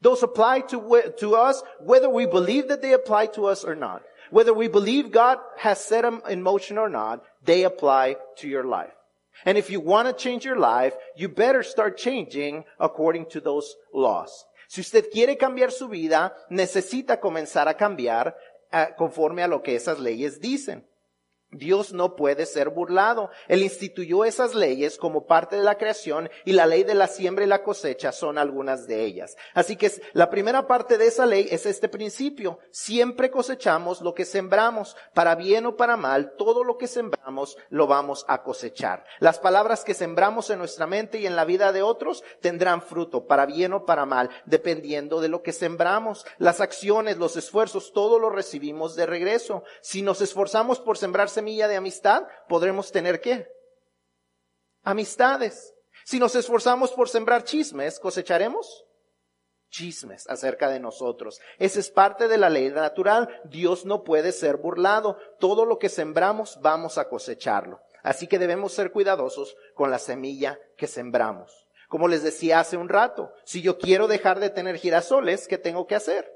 Those 0.00 0.22
apply 0.22 0.60
to, 0.60 1.12
to 1.18 1.34
us 1.34 1.62
whether 1.80 2.08
we 2.08 2.26
believe 2.26 2.68
that 2.68 2.82
they 2.82 2.92
apply 2.92 3.26
to 3.34 3.46
us 3.46 3.64
or 3.64 3.74
not. 3.74 4.02
Whether 4.30 4.52
we 4.52 4.68
believe 4.68 5.10
God 5.10 5.38
has 5.58 5.82
set 5.82 6.02
them 6.02 6.22
in 6.28 6.42
motion 6.42 6.78
or 6.78 6.88
not, 6.88 7.24
they 7.44 7.64
apply 7.64 8.16
to 8.38 8.48
your 8.48 8.64
life. 8.64 8.92
And 9.44 9.58
if 9.58 9.70
you 9.70 9.80
want 9.80 10.08
to 10.08 10.14
change 10.14 10.44
your 10.44 10.58
life, 10.58 10.94
you 11.16 11.28
better 11.28 11.62
start 11.62 11.98
changing 11.98 12.64
according 12.78 13.26
to 13.30 13.40
those 13.40 13.74
laws. 13.92 14.44
Si 14.74 14.80
usted 14.80 15.08
quiere 15.08 15.36
cambiar 15.36 15.70
su 15.70 15.86
vida, 15.86 16.34
necesita 16.48 17.20
comenzar 17.20 17.68
a 17.68 17.76
cambiar 17.76 18.36
eh, 18.72 18.88
conforme 18.96 19.44
a 19.44 19.46
lo 19.46 19.62
que 19.62 19.76
esas 19.76 20.00
leyes 20.00 20.40
dicen. 20.40 20.84
Dios 21.54 21.92
no 21.92 22.16
puede 22.16 22.46
ser 22.46 22.70
burlado. 22.70 23.30
Él 23.48 23.62
instituyó 23.62 24.24
esas 24.24 24.54
leyes 24.54 24.98
como 24.98 25.26
parte 25.26 25.56
de 25.56 25.62
la 25.62 25.78
creación 25.78 26.30
y 26.44 26.52
la 26.52 26.66
ley 26.66 26.84
de 26.84 26.94
la 26.94 27.06
siembra 27.06 27.44
y 27.44 27.48
la 27.48 27.62
cosecha 27.62 28.12
son 28.12 28.38
algunas 28.38 28.86
de 28.86 29.04
ellas. 29.04 29.36
Así 29.54 29.76
que 29.76 29.90
la 30.12 30.30
primera 30.30 30.66
parte 30.66 30.98
de 30.98 31.06
esa 31.06 31.26
ley 31.26 31.48
es 31.50 31.66
este 31.66 31.88
principio. 31.88 32.58
Siempre 32.70 33.30
cosechamos 33.30 34.00
lo 34.00 34.14
que 34.14 34.24
sembramos. 34.24 34.96
Para 35.12 35.34
bien 35.34 35.66
o 35.66 35.76
para 35.76 35.96
mal, 35.96 36.34
todo 36.36 36.64
lo 36.64 36.78
que 36.78 36.86
sembramos 36.86 37.56
lo 37.70 37.86
vamos 37.86 38.24
a 38.28 38.42
cosechar. 38.42 39.04
Las 39.20 39.38
palabras 39.38 39.84
que 39.84 39.94
sembramos 39.94 40.50
en 40.50 40.58
nuestra 40.58 40.86
mente 40.86 41.18
y 41.18 41.26
en 41.26 41.36
la 41.36 41.44
vida 41.44 41.72
de 41.72 41.82
otros 41.82 42.22
tendrán 42.40 42.82
fruto, 42.82 43.26
para 43.26 43.46
bien 43.46 43.72
o 43.72 43.84
para 43.84 44.06
mal, 44.06 44.30
dependiendo 44.46 45.20
de 45.20 45.28
lo 45.28 45.42
que 45.42 45.52
sembramos. 45.52 46.26
Las 46.38 46.60
acciones, 46.60 47.18
los 47.18 47.36
esfuerzos, 47.36 47.92
todo 47.92 48.18
lo 48.18 48.30
recibimos 48.30 48.96
de 48.96 49.06
regreso. 49.06 49.64
Si 49.80 50.02
nos 50.02 50.20
esforzamos 50.20 50.80
por 50.80 50.98
sembrarse 50.98 51.42
semilla 51.44 51.68
de 51.68 51.76
amistad, 51.76 52.26
podremos 52.48 52.90
tener 52.90 53.20
qué? 53.20 53.46
Amistades. 54.82 55.74
Si 56.06 56.18
nos 56.18 56.34
esforzamos 56.34 56.92
por 56.92 57.10
sembrar 57.10 57.44
chismes, 57.44 58.00
cosecharemos 58.00 58.86
chismes 59.68 60.26
acerca 60.30 60.70
de 60.70 60.80
nosotros. 60.80 61.40
Esa 61.58 61.80
es 61.80 61.90
parte 61.90 62.28
de 62.28 62.38
la 62.38 62.48
ley 62.48 62.70
natural. 62.70 63.28
Dios 63.44 63.84
no 63.84 64.04
puede 64.04 64.32
ser 64.32 64.56
burlado. 64.56 65.18
Todo 65.38 65.66
lo 65.66 65.78
que 65.78 65.90
sembramos 65.90 66.58
vamos 66.62 66.96
a 66.96 67.10
cosecharlo. 67.10 67.80
Así 68.02 68.26
que 68.26 68.38
debemos 68.38 68.72
ser 68.72 68.90
cuidadosos 68.90 69.54
con 69.74 69.90
la 69.90 69.98
semilla 69.98 70.58
que 70.78 70.86
sembramos. 70.86 71.66
Como 71.88 72.08
les 72.08 72.22
decía 72.22 72.60
hace 72.60 72.78
un 72.78 72.88
rato, 72.88 73.32
si 73.44 73.60
yo 73.60 73.78
quiero 73.78 74.08
dejar 74.08 74.40
de 74.40 74.48
tener 74.48 74.78
girasoles, 74.78 75.46
¿qué 75.46 75.58
tengo 75.58 75.86
que 75.86 75.94
hacer? 75.94 76.33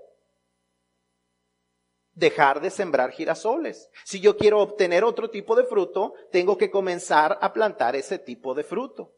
Dejar 2.19 2.61
de 2.61 2.71
sembrar 2.71 3.13
girasoles. 3.13 3.89
Si 4.05 4.21
yo 4.21 4.37
quiero 4.37 4.61
obtener 4.61 5.05
otro 5.05 5.31
tipo 5.31 5.55
de 5.55 5.65
fruto, 5.65 6.15
tengo 6.33 6.59
que 6.59 6.71
comenzar 6.71 7.39
a 7.41 7.53
plantar 7.53 7.95
ese 7.95 8.19
tipo 8.19 8.55
de 8.55 8.65
fruto. 8.65 9.13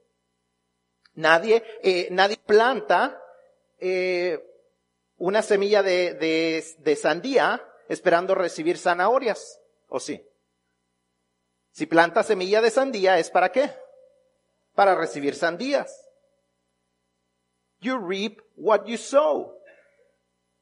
Nadie, 1.15 1.65
eh, 1.83 2.09
nadie 2.11 2.37
planta 2.37 3.21
eh, 3.79 4.39
una 5.17 5.43
semilla 5.43 5.83
de, 5.83 6.15
de, 6.15 6.65
de 6.79 6.97
sandía 6.97 7.67
esperando 7.89 8.35
recibir 8.35 8.79
zanahorias, 8.79 9.61
¿o 9.89 9.99
sí? 9.99 10.25
Si 11.73 11.87
planta 11.87 12.23
semilla 12.23 12.61
de 12.61 12.71
sandía, 12.71 13.19
¿es 13.19 13.31
para 13.31 13.51
qué? 13.51 13.71
Para 14.75 14.95
recibir 14.95 15.35
sandías. 15.35 16.07
You 17.81 17.99
reap 17.99 18.41
what 18.57 18.85
you 18.85 18.99
sow. 18.99 19.57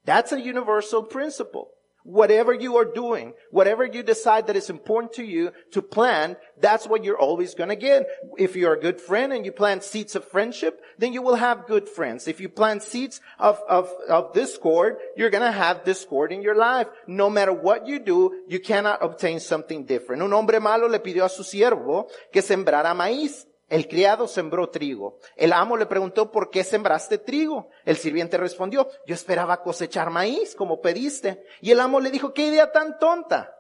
That's 0.05 0.33
a 0.33 0.37
universal 0.37 1.09
principle. 1.09 1.78
Whatever 2.09 2.55
you 2.55 2.79
are 2.79 2.87
doing, 2.87 3.35
whatever 3.51 3.85
you 3.85 4.03
decide 4.03 4.47
that 4.47 4.57
is 4.57 4.71
important 4.71 5.13
to 5.13 5.23
you 5.23 5.53
to 5.73 5.83
plant, 5.83 6.39
that's 6.59 6.87
what 6.87 7.05
you're 7.05 7.19
always 7.19 7.55
gonna 7.55 7.77
get. 7.77 8.07
If 8.39 8.57
you're 8.57 8.73
a 8.73 8.81
good 8.81 8.99
friend 8.99 9.31
and 9.31 9.45
you 9.45 9.53
plant 9.53 9.85
seeds 9.85 10.17
of 10.17 10.25
friendship, 10.25 10.81
then 10.97 11.13
you 11.13 11.21
will 11.21 11.35
have 11.35 11.67
good 11.67 11.87
friends. 11.87 12.27
If 12.27 12.41
you 12.41 12.49
plant 12.49 12.83
seeds 12.83 13.21
of, 13.39 13.61
of, 13.69 13.93
of 14.09 14.33
discord, 14.33 14.97
you're 15.19 15.29
gonna 15.29 15.53
have 15.53 15.85
discord 15.85 16.33
in 16.33 16.41
your 16.41 16.57
life. 16.57 16.87
No 17.07 17.29
matter 17.29 17.53
what 17.53 17.87
you 17.87 17.99
do, 17.99 18.41
you 18.49 18.59
cannot 18.59 19.03
obtain 19.03 19.39
something 19.39 19.85
different. 19.85 20.23
Un 20.23 20.33
hombre 20.33 20.61
malo 20.61 20.89
le 20.89 21.01
pidió 21.01 21.27
a 21.27 21.29
su 21.29 21.43
siervo 21.43 22.09
que 22.33 22.41
sembrara 22.41 22.95
maíz. 22.95 23.48
El 23.69 23.87
criado 23.87 24.27
sembró 24.27 24.71
trigo. 24.71 25.19
El 25.37 25.53
amo 25.53 25.77
le 25.77 25.87
preguntó, 25.87 26.33
¿por 26.33 26.51
qué 26.51 26.65
sembraste 26.65 27.19
trigo? 27.19 27.69
El 27.85 27.99
sirviente 27.99 28.39
respondió, 28.39 28.89
yo 29.07 29.15
esperaba 29.15 29.63
cosechar 29.63 30.09
maíz, 30.11 30.55
como 30.55 30.81
pediste. 30.81 31.45
Y 31.61 31.71
el 31.71 31.81
amo 31.81 32.01
le 32.01 32.11
dijo, 32.11 32.33
qué 32.33 32.47
idea 32.47 32.73
tan 32.73 32.99
tonta. 32.99 33.55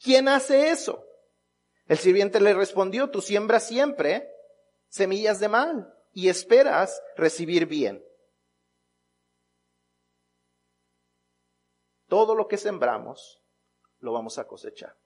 ¿Quién 0.00 0.28
hace 0.28 0.70
eso? 0.70 1.04
El 1.86 1.98
sirviente 1.98 2.40
le 2.40 2.52
respondió, 2.52 3.10
tú 3.10 3.20
siembras 3.20 3.66
siempre 3.66 4.28
semillas 4.88 5.38
de 5.38 5.48
mal 5.48 5.94
y 6.12 6.28
esperas 6.28 7.00
recibir 7.16 7.66
bien. 7.66 8.04
Todo 12.08 12.34
lo 12.34 12.48
que 12.48 12.56
sembramos 12.56 13.40
lo 14.00 14.12
vamos 14.12 14.38
a 14.38 14.46
cosechar. 14.46 14.96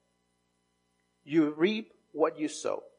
You 1.24 1.54
reap 1.54 1.92
what 2.12 2.34
you 2.36 2.48
sow. 2.48 2.91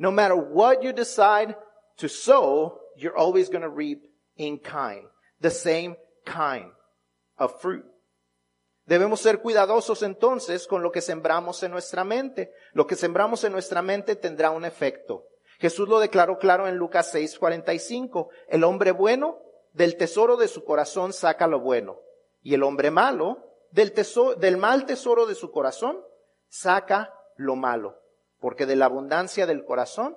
No 0.00 0.10
matter 0.10 0.34
what 0.34 0.82
you 0.82 0.94
decide 0.94 1.54
to 1.98 2.08
sow, 2.08 2.80
you're 2.96 3.14
always 3.14 3.50
going 3.50 3.60
to 3.60 3.68
reap 3.68 4.00
in 4.38 4.58
kind. 4.58 5.06
The 5.42 5.50
same 5.50 5.94
kind 6.24 6.72
of 7.36 7.60
fruit. 7.60 7.84
Debemos 8.86 9.20
ser 9.20 9.42
cuidadosos 9.42 10.02
entonces 10.02 10.66
con 10.66 10.82
lo 10.82 10.90
que 10.90 11.02
sembramos 11.02 11.62
en 11.62 11.72
nuestra 11.72 12.02
mente. 12.02 12.50
Lo 12.72 12.86
que 12.86 12.96
sembramos 12.96 13.44
en 13.44 13.52
nuestra 13.52 13.82
mente 13.82 14.16
tendrá 14.16 14.50
un 14.50 14.64
efecto. 14.64 15.26
Jesús 15.58 15.86
lo 15.86 16.00
declaró 16.00 16.38
claro 16.38 16.66
en 16.66 16.76
Lucas 16.76 17.14
6:45. 17.14 18.30
El 18.48 18.64
hombre 18.64 18.92
bueno 18.92 19.38
del 19.74 19.98
tesoro 19.98 20.38
de 20.38 20.48
su 20.48 20.64
corazón 20.64 21.12
saca 21.12 21.46
lo 21.46 21.60
bueno. 21.60 22.00
Y 22.40 22.54
el 22.54 22.62
hombre 22.62 22.90
malo 22.90 23.36
del, 23.70 23.92
tesoro, 23.92 24.34
del 24.34 24.56
mal 24.56 24.86
tesoro 24.86 25.26
de 25.26 25.34
su 25.34 25.50
corazón 25.50 26.02
saca 26.48 27.12
lo 27.36 27.54
malo 27.54 28.00
porque 28.40 28.66
de 28.66 28.76
la 28.76 28.86
abundancia 28.86 29.46
del 29.46 29.64
corazón 29.64 30.16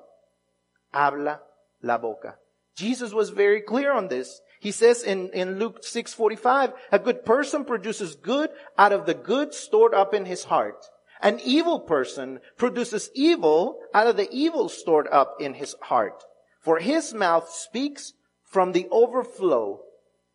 habla 0.92 1.44
la 1.80 1.98
boca. 1.98 2.40
Jesus 2.76 3.14
was 3.14 3.30
very 3.30 3.62
clear 3.62 3.92
on 3.92 4.08
this. 4.08 4.42
He 4.60 4.72
says 4.72 5.04
in, 5.04 5.30
in 5.34 5.60
Luke 5.60 5.82
6:45, 5.82 6.74
a 6.92 7.00
good 7.00 7.26
person 7.26 7.66
produces 7.66 8.16
good 8.16 8.50
out 8.78 8.94
of 8.94 9.06
the 9.06 9.14
good 9.14 9.54
stored 9.54 9.94
up 9.94 10.14
in 10.14 10.26
his 10.26 10.46
heart. 10.46 10.86
An 11.22 11.40
evil 11.44 11.80
person 11.80 12.40
produces 12.58 13.10
evil 13.14 13.80
out 13.94 14.08
of 14.08 14.18
the 14.18 14.30
evil 14.32 14.70
stored 14.70 15.08
up 15.12 15.36
in 15.40 15.54
his 15.54 15.76
heart. 15.82 16.24
For 16.60 16.80
his 16.80 17.14
mouth 17.14 17.50
speaks 17.50 18.14
from 18.44 18.72
the 18.72 18.88
overflow 18.90 19.82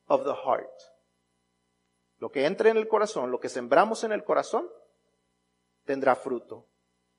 of 0.08 0.24
the 0.24 0.34
heart. 0.34 0.72
Lo 2.20 2.30
que 2.30 2.44
entra 2.44 2.70
en 2.70 2.76
el 2.76 2.88
corazón, 2.88 3.30
lo 3.30 3.38
que 3.38 3.48
sembramos 3.48 4.02
en 4.04 4.12
el 4.12 4.24
corazón, 4.24 4.66
tendrá 5.86 6.16
fruto 6.16 6.66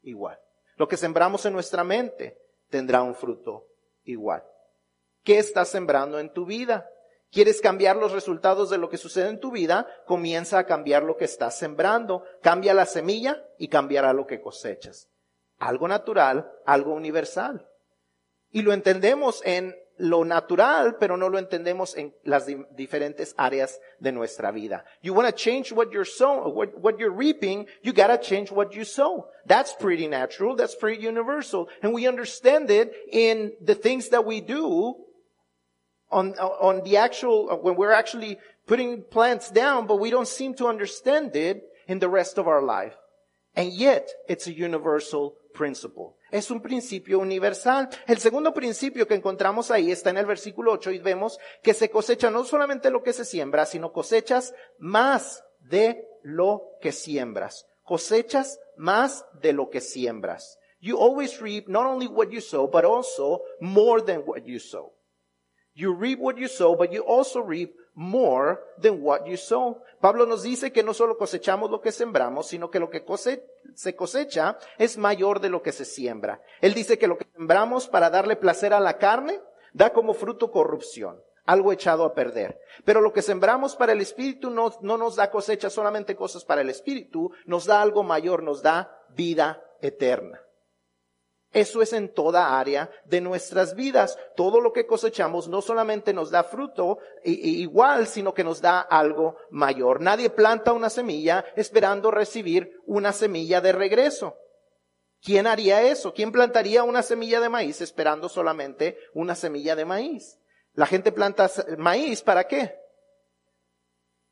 igual. 0.02 0.38
Lo 0.80 0.88
que 0.88 0.96
sembramos 0.96 1.46
en 1.46 1.52
nuestra 1.52 1.84
mente 1.84 2.40
tendrá 2.70 3.04
un 3.04 3.14
fruto 3.14 3.68
igual. 4.06 4.46
¿Qué 5.26 5.38
estás 5.38 5.68
sembrando 5.68 6.20
en 6.20 6.32
tu 6.32 6.46
vida? 6.46 6.90
¿Quieres 7.30 7.60
cambiar 7.60 7.98
los 7.98 8.14
resultados 8.14 8.70
de 8.70 8.78
lo 8.78 8.90
que 8.90 8.96
sucede 8.98 9.28
en 9.28 9.42
tu 9.42 9.52
vida? 9.52 9.88
Comienza 10.06 10.58
a 10.58 10.66
cambiar 10.66 11.04
lo 11.04 11.18
que 11.18 11.26
estás 11.26 11.60
sembrando. 11.60 12.24
Cambia 12.42 12.74
la 12.74 12.86
semilla 12.86 13.46
y 13.58 13.68
cambiará 13.68 14.14
lo 14.14 14.26
que 14.26 14.40
cosechas. 14.40 15.10
Algo 15.58 15.90
natural, 15.90 16.50
algo 16.66 16.94
universal. 16.94 17.70
Y 18.50 18.62
lo 18.62 18.72
entendemos 18.72 19.42
en 19.44 19.76
lo 20.00 20.24
natural, 20.24 20.98
pero 20.98 21.18
no 21.18 21.30
lo 21.30 21.38
entendemos 21.38 21.96
en 21.96 22.14
las 22.24 22.46
di 22.46 22.56
diferentes 22.76 23.36
áreas 23.38 23.80
de 24.00 24.12
nuestra 24.12 24.52
vida. 24.52 24.84
You 25.02 25.14
want 25.14 25.28
to 25.28 25.36
change 25.36 25.72
what 25.72 25.92
you're 25.92 26.06
sowing, 26.06 26.56
what, 26.56 26.80
what 26.80 27.00
you're 27.00 27.14
reaping, 27.14 27.68
you 27.84 27.94
gotta 27.94 28.18
change 28.18 28.52
what 28.52 28.74
you 28.74 28.86
sow. 28.86 29.28
That's 29.46 29.74
pretty 29.74 30.08
natural, 30.08 30.56
that's 30.56 30.76
pretty 30.76 31.04
universal. 31.04 31.68
And 31.84 31.94
we 31.94 32.08
understand 32.08 32.72
it 32.72 32.94
in 33.12 33.52
the 33.62 33.76
things 33.76 34.10
that 34.10 34.26
we 34.26 34.42
do 34.42 34.96
on, 36.12 36.34
on 36.40 36.84
the 36.84 36.98
actual, 36.98 37.60
when 37.62 37.76
we're 37.76 37.92
actually 37.92 38.40
putting 38.68 39.04
plants 39.04 39.52
down, 39.52 39.86
but 39.86 40.00
we 40.00 40.10
don't 40.10 40.28
seem 40.28 40.54
to 40.56 40.68
understand 40.68 41.36
it 41.36 41.62
in 41.88 42.00
the 42.00 42.10
rest 42.10 42.38
of 42.38 42.48
our 42.48 42.64
life. 42.64 42.96
And 43.56 43.74
yet, 43.74 44.10
it's 44.28 44.48
a 44.48 44.54
universal 44.54 45.36
principle. 45.54 46.16
Es 46.32 46.52
un 46.52 46.62
principio 46.62 47.20
universal. 47.20 47.90
El 48.08 48.20
segundo 48.20 48.54
principio 48.54 49.08
que 49.08 49.16
encontramos 49.16 49.72
ahí 49.72 49.92
está 49.92 50.10
en 50.10 50.18
el 50.18 50.26
versículo 50.26 50.74
8 50.74 50.92
y 50.92 51.00
vemos 51.00 51.40
que 51.64 51.74
se 51.74 51.90
cosecha 51.90 52.30
no 52.30 52.44
solamente 52.44 52.90
lo 52.90 53.04
que 53.04 53.14
se 53.14 53.26
siembra, 53.26 53.66
sino 53.66 53.92
cosechas 53.92 54.54
más 54.78 55.44
de 55.60 56.08
lo 56.24 56.64
que 56.82 56.92
siembras. 56.92 57.66
Cosechas 57.84 58.60
más 58.78 59.26
de 59.42 59.54
lo 59.54 59.70
que 59.70 59.82
siembras. 59.82 60.60
You 60.80 60.98
always 60.98 61.40
reap 61.42 61.68
not 61.68 61.86
only 61.86 62.08
what 62.08 62.30
you 62.30 62.40
sow, 62.40 62.70
but 62.70 62.86
also 62.86 63.42
more 63.60 64.02
than 64.02 64.24
what 64.26 64.44
you 64.46 64.60
sow. 64.60 64.94
You 65.74 65.94
reap 65.94 66.20
what 66.20 66.38
you 66.38 66.48
sow, 66.48 66.76
but 66.76 66.92
you 66.92 67.04
also 67.04 67.42
reap 67.42 67.74
more 68.00 68.58
than 68.82 69.02
what 69.02 69.26
you 69.26 69.36
sow. 69.36 69.84
Pablo 70.00 70.26
nos 70.26 70.44
dice 70.44 70.72
que 70.72 70.84
no 70.84 70.94
solo 70.94 71.18
cosechamos 71.18 71.70
lo 71.70 71.82
que 71.82 71.92
sembramos, 71.92 72.48
sino 72.48 72.72
que 72.72 72.80
lo 72.80 72.90
que 72.90 73.04
se 73.76 73.96
cosecha 73.96 74.58
es 74.78 74.98
mayor 74.98 75.42
de 75.42 75.50
lo 75.50 75.62
que 75.62 75.74
se 75.74 75.84
siembra. 75.84 76.42
Él 76.62 76.74
dice 76.74 76.98
que 76.98 77.08
lo 77.08 77.18
que 77.18 77.28
sembramos 77.36 77.90
para 77.90 78.10
darle 78.10 78.38
placer 78.38 78.74
a 78.74 78.80
la 78.80 78.98
carne 78.98 79.42
da 79.74 79.92
como 79.92 80.14
fruto 80.14 80.50
corrupción, 80.50 81.22
algo 81.46 81.74
echado 81.74 82.06
a 82.06 82.14
perder. 82.14 82.62
Pero 82.86 83.02
lo 83.02 83.12
que 83.12 83.22
sembramos 83.22 83.76
para 83.76 83.92
el 83.92 84.00
espíritu 84.00 84.50
no, 84.50 84.74
no 84.80 84.98
nos 84.98 85.18
da 85.18 85.30
cosecha 85.30 85.70
solamente 85.70 86.16
cosas 86.16 86.46
para 86.46 86.62
el 86.62 86.70
espíritu, 86.70 87.34
nos 87.46 87.66
da 87.66 87.82
algo 87.82 88.04
mayor, 88.04 88.44
nos 88.44 88.64
da 88.64 88.98
vida 89.10 89.62
eterna. 89.82 90.40
Eso 91.52 91.82
es 91.82 91.94
en 91.94 92.14
toda 92.14 92.60
área 92.60 92.92
de 93.06 93.22
nuestras 93.22 93.74
vidas. 93.74 94.20
Todo 94.36 94.62
lo 94.62 94.72
que 94.72 94.86
cosechamos 94.86 95.48
no 95.48 95.62
solamente 95.62 96.14
nos 96.14 96.30
da 96.30 96.44
fruto 96.44 97.00
igual, 97.24 98.06
sino 98.06 98.34
que 98.34 98.44
nos 98.44 98.62
da 98.62 98.82
algo 98.82 99.36
mayor. 99.50 100.00
Nadie 100.00 100.30
planta 100.30 100.74
una 100.74 100.92
semilla 100.92 101.44
esperando 101.56 102.12
recibir 102.12 102.80
una 102.86 103.14
semilla 103.14 103.62
de 103.62 103.72
regreso. 103.72 104.38
¿Quién 105.22 105.48
haría 105.48 105.82
eso? 105.82 106.14
¿Quién 106.14 106.32
plantaría 106.32 106.84
una 106.84 107.02
semilla 107.02 107.42
de 107.42 107.50
maíz 107.50 107.82
esperando 107.82 108.30
solamente 108.30 108.98
una 109.14 109.36
semilla 109.36 109.76
de 109.76 109.86
maíz? 109.86 110.40
La 110.74 110.86
gente 110.86 111.12
planta 111.12 111.50
maíz 111.78 112.22
para 112.22 112.46
qué? 112.46 112.76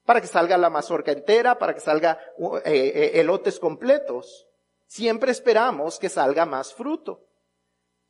Para 0.06 0.22
que 0.22 0.28
salga 0.28 0.58
la 0.58 0.70
mazorca 0.70 1.12
entera, 1.12 1.58
para 1.58 1.74
que 1.74 1.82
salga 1.82 2.20
eh, 2.64 2.92
eh, 2.96 3.12
elotes 3.16 3.60
completos. 3.60 4.47
Siempre 4.88 5.32
esperamos 5.32 6.00
que 6.00 6.10
salga 6.10 6.46
más 6.46 6.74
fruto. 6.74 7.22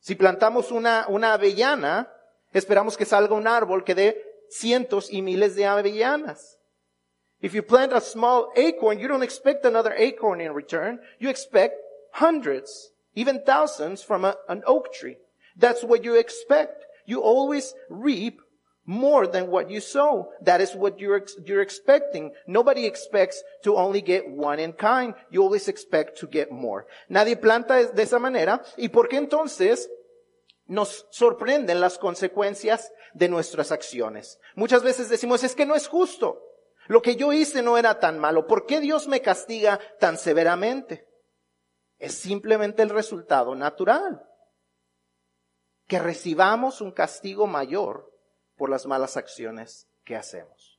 Si 0.00 0.14
plantamos 0.14 0.70
una, 0.70 1.06
avellana, 1.32 2.10
esperamos 2.52 2.96
que 2.96 3.04
salga 3.04 3.34
un 3.34 3.48
árbol 3.48 3.84
que 3.84 3.94
dé 3.94 4.24
cientos 4.48 5.12
y 5.12 5.20
miles 5.20 5.56
de 5.56 5.66
avellanas. 5.66 6.56
If 7.40 7.52
you 7.52 7.62
plant 7.62 7.92
a 7.92 8.00
small 8.00 8.50
acorn, 8.56 8.98
you 8.98 9.06
don't 9.06 9.22
expect 9.22 9.64
another 9.64 9.92
acorn 9.92 10.40
in 10.40 10.54
return. 10.54 11.00
You 11.20 11.28
expect 11.28 11.74
hundreds, 12.12 12.92
even 13.14 13.42
thousands 13.44 14.02
from 14.02 14.24
an 14.24 14.62
oak 14.66 14.92
tree. 14.92 15.18
That's 15.56 15.84
what 15.84 16.02
you 16.02 16.14
expect. 16.14 16.84
You 17.06 17.20
always 17.20 17.74
reap 17.88 18.40
more 18.88 19.26
than 19.26 19.50
what 19.50 19.68
you 19.68 19.80
sow. 19.80 20.30
That 20.40 20.62
is 20.62 20.74
what 20.74 20.98
you're, 20.98 21.22
you're 21.44 21.60
expecting. 21.60 22.32
Nobody 22.46 22.86
expects 22.86 23.44
to 23.62 23.76
only 23.76 24.00
get 24.00 24.26
one 24.26 24.58
in 24.58 24.72
kind. 24.72 25.14
You 25.30 25.42
always 25.42 25.68
expect 25.68 26.18
to 26.20 26.26
get 26.26 26.50
more. 26.50 26.86
Nadie 27.10 27.36
planta 27.36 27.92
de 27.92 28.02
esa 28.02 28.18
manera. 28.18 28.62
¿Y 28.78 28.88
por 28.88 29.08
qué 29.08 29.18
entonces 29.18 29.90
nos 30.66 31.06
sorprenden 31.10 31.82
las 31.82 31.98
consecuencias 31.98 32.90
de 33.12 33.28
nuestras 33.28 33.72
acciones? 33.72 34.40
Muchas 34.54 34.82
veces 34.82 35.10
decimos, 35.10 35.44
es 35.44 35.54
que 35.54 35.66
no 35.66 35.74
es 35.74 35.86
justo. 35.86 36.40
Lo 36.86 37.02
que 37.02 37.14
yo 37.14 37.34
hice 37.34 37.60
no 37.60 37.76
era 37.76 38.00
tan 38.00 38.18
malo. 38.18 38.46
¿Por 38.46 38.64
qué 38.64 38.80
Dios 38.80 39.06
me 39.06 39.20
castiga 39.20 39.78
tan 40.00 40.16
severamente? 40.16 41.06
Es 41.98 42.14
simplemente 42.14 42.80
el 42.80 42.88
resultado 42.88 43.54
natural. 43.54 44.22
Que 45.86 45.98
recibamos 45.98 46.80
un 46.80 46.92
castigo 46.92 47.46
mayor 47.46 48.08
por 48.58 48.68
las 48.68 48.84
malas 48.84 49.16
acciones 49.16 49.88
que 50.04 50.16
hacemos. 50.16 50.78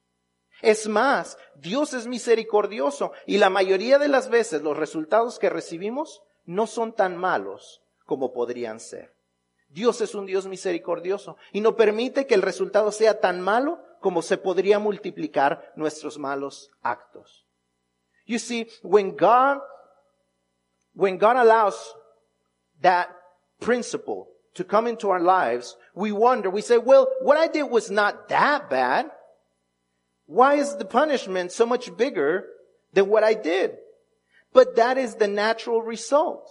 Es 0.62 0.88
más, 0.88 1.38
Dios 1.56 1.94
es 1.94 2.06
misericordioso 2.06 3.14
y 3.26 3.38
la 3.38 3.50
mayoría 3.50 3.98
de 3.98 4.10
las 4.10 4.30
veces 4.30 4.62
los 4.62 4.78
resultados 4.78 5.40
que 5.40 5.50
recibimos 5.50 6.22
no 6.46 6.68
son 6.68 6.94
tan 6.94 7.16
malos 7.16 7.82
como 8.06 8.34
podrían 8.34 8.80
ser. 8.80 9.16
Dios 9.70 10.02
es 10.02 10.16
un 10.16 10.26
Dios 10.26 10.48
misericordioso 10.48 11.38
y 11.54 11.62
no 11.62 11.76
permite 11.76 12.28
que 12.28 12.36
el 12.36 12.42
resultado 12.42 12.92
sea 12.92 13.20
tan 13.20 13.40
malo 13.40 13.80
como 14.02 14.22
se 14.22 14.38
podría 14.38 14.80
multiplicar 14.80 15.72
nuestros 15.76 16.18
malos 16.18 16.72
actos. 16.82 17.46
You 18.26 18.40
see, 18.40 18.68
when 18.84 19.16
God, 19.16 19.62
when 20.94 21.18
God 21.18 21.38
allows 21.38 21.96
that 22.82 23.10
principle 23.60 24.28
to 24.60 24.66
come 24.66 24.88
into 24.88 25.10
our 25.10 25.22
lives, 25.22 25.78
we 25.96 26.12
wonder, 26.12 26.50
we 26.50 26.60
say, 26.60 26.78
well, 26.78 27.08
what 27.22 27.38
I 27.38 27.48
did 27.48 27.64
was 27.64 27.90
not 27.90 28.28
that 28.28 28.70
bad. 28.70 29.10
Why 30.26 30.56
is 30.56 30.76
the 30.76 30.84
punishment 30.84 31.54
so 31.54 31.66
much 31.66 31.96
bigger 31.96 32.44
than 32.92 33.08
what 33.08 33.24
I 33.24 33.36
did? 33.36 33.78
But 34.52 34.76
that 34.76 34.98
is 34.98 35.16
the 35.16 35.30
natural 35.30 35.82
result. 35.82 36.46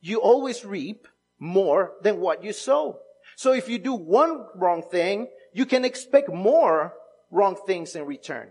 You 0.00 0.22
always 0.22 0.64
reap 0.64 1.06
more 1.38 1.92
than 2.00 2.18
what 2.18 2.42
you 2.42 2.54
sow. 2.54 3.00
So 3.36 3.52
if 3.52 3.68
you 3.68 3.78
do 3.78 3.92
one 3.92 4.46
wrong 4.54 4.80
thing, 4.80 5.28
you 5.52 5.66
can 5.66 5.84
expect 5.84 6.32
more 6.32 6.94
wrong 7.30 7.56
things 7.66 7.94
in 7.94 8.06
return. 8.06 8.48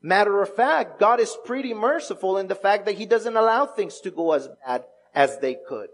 Matter 0.00 0.40
of 0.40 0.54
fact, 0.54 1.00
God 1.00 1.18
is 1.18 1.36
pretty 1.44 1.74
merciful 1.74 2.38
in 2.38 2.46
the 2.46 2.54
fact 2.54 2.86
that 2.86 2.94
He 2.94 3.06
doesn't 3.06 3.36
allow 3.36 3.66
things 3.66 3.98
to 4.02 4.12
go 4.12 4.34
as 4.34 4.48
bad 4.64 4.84
as 5.16 5.40
they 5.40 5.56
could. 5.68 5.88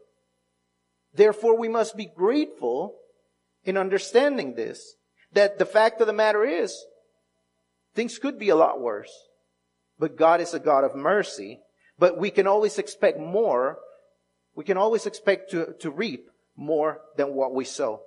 Therefore, 1.17 1.59
we 1.59 1.69
must 1.69 1.97
be 1.97 2.07
grateful 2.07 2.97
in 3.65 3.77
understanding 3.77 4.55
this. 4.55 4.95
That 5.33 5.59
the 5.59 5.67
fact 5.67 6.01
of 6.01 6.07
the 6.07 6.13
matter 6.13 6.45
is, 6.45 6.85
things 7.95 8.19
could 8.19 8.39
be 8.39 8.51
a 8.51 8.57
lot 8.57 8.81
worse. 8.81 9.13
But 9.99 10.17
God 10.17 10.41
is 10.41 10.55
a 10.55 10.61
God 10.61 10.85
of 10.85 10.95
mercy. 10.95 11.61
But 11.99 12.19
we 12.19 12.31
can 12.31 12.47
always 12.47 12.79
expect 12.79 13.19
more. 13.19 13.79
We 14.55 14.65
can 14.65 14.77
always 14.77 15.07
expect 15.07 15.51
to, 15.51 15.75
to 15.81 15.91
reap 15.91 16.29
more 16.57 17.01
than 17.17 17.35
what 17.35 17.55
we 17.55 17.65
sow. 17.65 18.03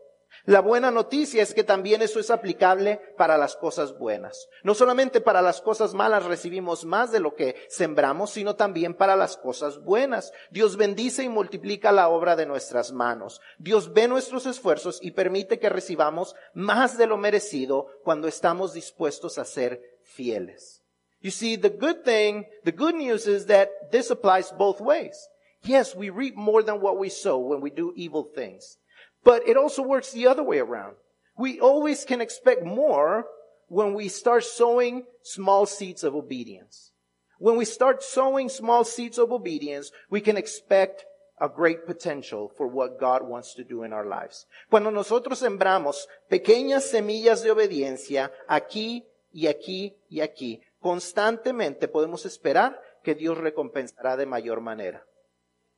La 0.45 0.61
buena 0.61 0.89
noticia 0.89 1.43
es 1.43 1.53
que 1.53 1.63
también 1.63 2.01
eso 2.01 2.19
es 2.19 2.31
aplicable 2.31 3.01
para 3.17 3.37
las 3.37 3.55
cosas 3.55 3.97
buenas. 3.97 4.47
No 4.63 4.73
solamente 4.73 5.21
para 5.21 5.41
las 5.41 5.61
cosas 5.61 5.93
malas 5.93 6.25
recibimos 6.25 6.85
más 6.85 7.11
de 7.11 7.19
lo 7.19 7.35
que 7.35 7.55
sembramos, 7.67 8.31
sino 8.31 8.55
también 8.55 8.93
para 8.93 9.15
las 9.15 9.37
cosas 9.37 9.83
buenas. 9.83 10.31
Dios 10.49 10.77
bendice 10.77 11.23
y 11.23 11.29
multiplica 11.29 11.91
la 11.91 12.09
obra 12.09 12.35
de 12.35 12.45
nuestras 12.45 12.91
manos. 12.91 13.41
Dios 13.57 13.93
ve 13.93 14.07
nuestros 14.07 14.45
esfuerzos 14.45 14.99
y 15.01 15.11
permite 15.11 15.59
que 15.59 15.69
recibamos 15.69 16.35
más 16.53 16.97
de 16.97 17.07
lo 17.07 17.17
merecido 17.17 17.87
cuando 18.03 18.27
estamos 18.27 18.73
dispuestos 18.73 19.37
a 19.37 19.45
ser 19.45 19.99
fieles. 20.01 20.83
You 21.21 21.31
see, 21.31 21.57
the 21.57 21.69
good 21.69 22.03
thing, 22.03 22.45
the 22.63 22.71
good 22.71 22.95
news 22.95 23.27
is 23.27 23.45
that 23.47 23.69
this 23.91 24.09
applies 24.09 24.51
both 24.57 24.79
ways. 24.79 25.29
Yes, 25.63 25.93
we 25.93 26.09
reap 26.09 26.35
more 26.35 26.63
than 26.63 26.79
what 26.79 26.97
we 26.97 27.09
sow 27.09 27.37
when 27.37 27.61
we 27.61 27.69
do 27.69 27.91
evil 27.95 28.23
things. 28.33 28.78
But 29.23 29.47
it 29.47 29.57
also 29.57 29.83
works 29.83 30.11
the 30.11 30.27
other 30.27 30.43
way 30.43 30.59
around. 30.59 30.95
We 31.37 31.59
always 31.59 32.05
can 32.05 32.21
expect 32.21 32.63
more 32.63 33.25
when 33.67 33.93
we 33.93 34.09
start 34.09 34.43
sowing 34.43 35.05
small 35.23 35.65
seeds 35.65 36.03
of 36.03 36.15
obedience. 36.15 36.91
When 37.37 37.55
we 37.55 37.65
start 37.65 38.03
sowing 38.03 38.49
small 38.49 38.83
seeds 38.83 39.17
of 39.17 39.31
obedience, 39.31 39.91
we 40.09 40.19
can 40.19 40.35
expect 40.35 41.05
a 41.39 41.47
great 41.47 41.85
potential 41.85 42.51
for 42.57 42.67
what 42.67 42.99
God 42.99 43.23
wants 43.23 43.53
to 43.55 43.63
do 43.63 43.83
in 43.83 43.93
our 43.93 44.05
lives. 44.05 44.45
Cuando 44.69 44.91
nosotros 44.91 45.39
sembramos 45.39 46.07
pequeñas 46.29 46.83
semillas 46.89 47.41
de 47.41 47.51
obediencia 47.51 48.31
aquí 48.49 49.05
y 49.31 49.47
aquí 49.47 49.95
y 50.09 50.19
aquí, 50.19 50.61
constantemente 50.81 51.87
podemos 51.87 52.25
esperar 52.25 52.81
que 53.03 53.15
Dios 53.15 53.37
recompensará 53.37 54.17
de 54.17 54.25
mayor 54.25 54.59
manera. 54.59 55.05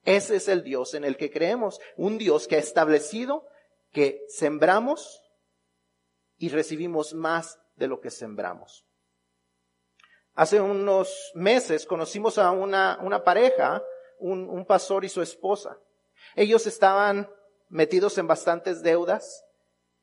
Ese 0.04 0.38
es 0.38 0.48
el 0.48 0.64
Dios 0.64 0.94
en 0.94 1.04
el 1.04 1.18
que 1.18 1.32
creemos, 1.32 1.80
un 1.96 2.18
Dios 2.18 2.48
que 2.48 2.56
ha 2.56 2.60
establecido 2.60 3.48
que 3.92 4.24
sembramos 4.30 5.22
y 6.38 6.50
recibimos 6.50 7.14
más 7.14 7.60
de 7.76 7.88
lo 7.88 8.00
que 8.00 8.10
sembramos. 8.10 8.86
Hace 10.34 10.62
unos 10.62 11.32
meses 11.36 11.86
conocimos 11.86 12.38
a 12.38 12.52
una, 12.52 13.24
pareja, 13.24 13.84
un, 14.18 14.50
un 14.50 14.66
pastor 14.66 15.06
y 15.06 15.10
su 15.10 15.22
esposa. 15.22 15.78
Ellos 16.36 16.66
estaban 16.66 17.30
metidos 17.70 18.18
en 18.18 18.28
bastantes 18.28 18.82
deudas, 18.82 19.46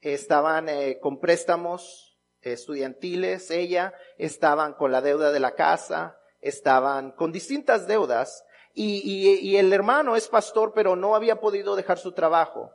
estaban 0.01 0.69
eh, 0.69 0.99
con 1.01 1.19
préstamos 1.19 2.19
estudiantiles, 2.43 3.51
ella, 3.51 3.95
estaban 4.17 4.75
con 4.75 4.93
la 4.93 5.01
deuda 5.01 5.33
de 5.33 5.41
la 5.41 5.55
casa, 5.55 6.19
estaban 6.41 7.13
con 7.13 7.33
distintas 7.33 7.87
deudas 7.87 8.45
y, 8.81 9.57
el 9.57 9.73
hermano 9.73 10.15
es 10.15 10.29
pastor 10.29 10.73
pero 10.75 10.95
no 10.95 11.15
había 11.15 11.41
podido 11.41 11.75
dejar 11.75 11.99
su 11.99 12.13
trabajo 12.13 12.73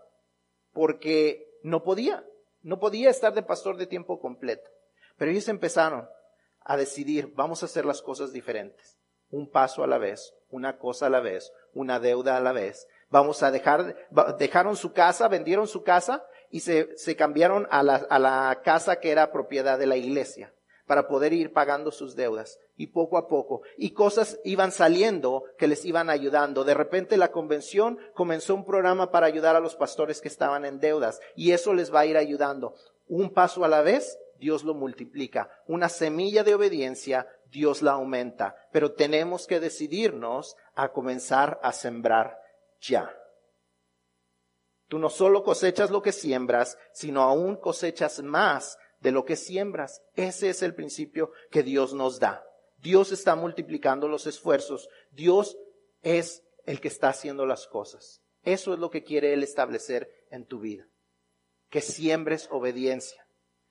porque 0.74 1.48
no 1.63 1.84
podía, 1.84 2.26
no 2.62 2.80
podía 2.80 3.10
estar 3.10 3.34
de 3.34 3.44
pastor 3.44 3.78
de 3.78 3.88
tiempo 3.88 4.20
completo. 4.20 4.70
Pero 5.18 5.32
ellos 5.32 5.48
empezaron 5.48 6.10
a 6.62 6.78
decidir, 6.78 7.32
vamos 7.36 7.62
a 7.62 7.68
hacer 7.68 7.86
las 7.86 8.02
cosas 8.02 8.34
diferentes, 8.34 8.98
un 9.30 9.50
paso 9.50 9.84
a 9.84 9.88
la 9.88 9.98
vez, 9.98 10.34
una 10.50 10.78
cosa 10.78 11.08
a 11.08 11.10
la 11.10 11.20
vez, 11.20 11.52
una 11.74 12.00
deuda 12.00 12.38
a 12.38 12.42
la 12.42 12.52
vez. 12.52 12.88
Vamos 13.10 13.44
a 13.44 13.52
dejar, 13.52 13.96
dejaron 14.38 14.76
su 14.76 14.92
casa, 14.92 15.28
vendieron 15.28 15.68
su 15.68 15.84
casa 15.84 16.26
y 16.50 16.62
se, 16.62 16.98
se 16.98 17.16
cambiaron 17.16 17.68
a 17.70 17.84
la, 17.84 17.96
a 17.96 18.20
la 18.20 18.62
casa 18.63 19.00
que 19.00 19.12
era 19.12 19.32
propiedad 19.32 19.78
de 19.80 19.86
la 19.86 19.98
iglesia 19.98 20.54
para 20.86 21.08
poder 21.08 21.34
ir 21.34 21.54
pagando 21.54 21.92
sus 21.92 22.16
deudas. 22.16 22.60
Y 22.76 22.88
poco 22.88 23.18
a 23.18 23.28
poco. 23.28 23.62
Y 23.78 23.92
cosas 23.92 24.40
iban 24.44 24.72
saliendo 24.72 25.44
que 25.58 25.68
les 25.68 25.86
iban 25.86 26.10
ayudando. 26.10 26.64
De 26.64 26.74
repente 26.74 27.18
la 27.18 27.32
convención 27.32 28.00
comenzó 28.14 28.56
un 28.56 28.66
programa 28.66 29.12
para 29.12 29.28
ayudar 29.28 29.56
a 29.56 29.60
los 29.60 29.76
pastores 29.76 30.22
que 30.22 30.28
estaban 30.28 30.66
en 30.66 30.80
deudas. 30.80 31.20
Y 31.36 31.52
eso 31.52 31.74
les 31.74 31.94
va 31.94 32.02
a 32.02 32.06
ir 32.06 32.18
ayudando. 32.18 32.76
Un 33.08 33.32
paso 33.32 33.64
a 33.64 33.68
la 33.68 33.82
vez, 33.82 34.18
Dios 34.40 34.64
lo 34.64 34.74
multiplica. 34.74 35.50
Una 35.68 35.88
semilla 35.88 36.44
de 36.44 36.56
obediencia, 36.56 37.28
Dios 37.52 37.82
la 37.82 37.92
aumenta. 37.92 38.56
Pero 38.72 38.94
tenemos 38.94 39.46
que 39.46 39.60
decidirnos 39.60 40.56
a 40.74 40.92
comenzar 40.92 41.60
a 41.62 41.74
sembrar 41.74 42.40
ya. 42.82 43.16
Tú 44.88 45.00
no 45.00 45.10
solo 45.10 45.44
cosechas 45.44 45.92
lo 45.92 46.02
que 46.02 46.12
siembras, 46.12 46.78
sino 46.92 47.22
aún 47.22 47.56
cosechas 47.56 48.22
más 48.22 48.78
de 49.00 49.12
lo 49.12 49.26
que 49.26 49.36
siembras. 49.36 50.02
Ese 50.16 50.50
es 50.50 50.62
el 50.62 50.76
principio 50.76 51.32
que 51.52 51.64
Dios 51.64 51.94
nos 51.94 52.20
da. 52.20 52.44
Dios 52.84 53.13
está 53.13 53.36
multiplicando 53.36 54.10
los 54.10 54.28
esfuerzos. 54.28 54.89
Dios 55.12 55.58
es 56.02 56.43
el 56.65 56.82
que 56.82 56.89
está 56.89 57.10
haciendo 57.10 57.46
las 57.46 57.65
cosas. 57.65 58.22
Eso 58.43 58.74
es 58.74 58.80
lo 58.80 58.91
que 58.91 59.04
quiere 59.04 59.34
Él 59.34 59.41
establecer 59.41 60.10
en 60.30 60.46
tu 60.46 60.60
vida. 60.60 60.86
Que 61.69 61.80
siembres 61.80 62.50
obediencia. 62.52 63.26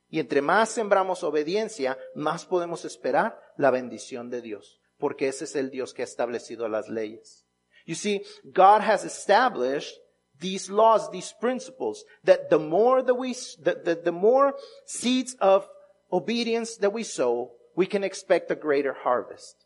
Y 0.08 0.18
entre 0.18 0.40
más 0.40 0.70
sembramos 0.70 1.22
obediencia, 1.24 1.98
más 2.14 2.46
podemos 2.46 2.86
esperar 2.86 3.38
la 3.58 3.70
bendición 3.70 4.30
de 4.30 4.40
Dios. 4.40 4.80
Porque 4.96 5.28
ese 5.28 5.44
es 5.44 5.56
el 5.56 5.70
Dios 5.70 5.92
que 5.92 6.00
ha 6.00 6.06
establecido 6.06 6.68
las 6.68 6.88
leyes. 6.88 7.46
You 7.84 7.94
see, 7.94 8.22
God 8.44 8.80
has 8.80 9.04
established 9.04 9.94
these 10.38 10.72
laws, 10.72 11.10
these 11.10 11.34
principles, 11.38 12.04
that 12.24 12.48
the 12.48 12.58
more 12.58 13.02
that 13.02 13.14
we, 13.14 13.34
the, 13.62 14.00
the 14.02 14.12
more 14.12 14.56
seeds 14.86 15.36
of 15.38 15.68
obedience 16.10 16.78
that 16.78 16.94
we 16.94 17.04
sow, 17.04 17.50
we 17.74 17.86
can 17.86 18.04
expect 18.04 18.50
a 18.50 18.54
greater 18.54 18.92
harvest. 18.92 19.56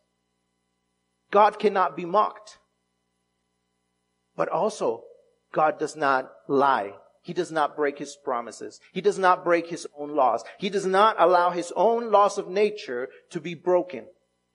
God 1.30 1.58
cannot 1.58 1.96
be 1.96 2.04
mocked. 2.04 2.58
But 4.36 4.48
also, 4.48 5.04
God 5.52 5.78
does 5.78 5.96
not 5.96 6.30
lie. 6.46 6.94
He 7.22 7.32
does 7.32 7.50
not 7.50 7.74
break 7.74 7.98
his 7.98 8.16
promises. 8.16 8.80
He 8.92 9.00
does 9.00 9.18
not 9.18 9.42
break 9.42 9.68
his 9.68 9.86
own 9.98 10.14
laws. 10.14 10.44
He 10.58 10.70
does 10.70 10.86
not 10.86 11.16
allow 11.18 11.50
his 11.50 11.72
own 11.74 12.12
laws 12.12 12.38
of 12.38 12.48
nature 12.48 13.08
to 13.30 13.40
be 13.40 13.54
broken. 13.54 14.06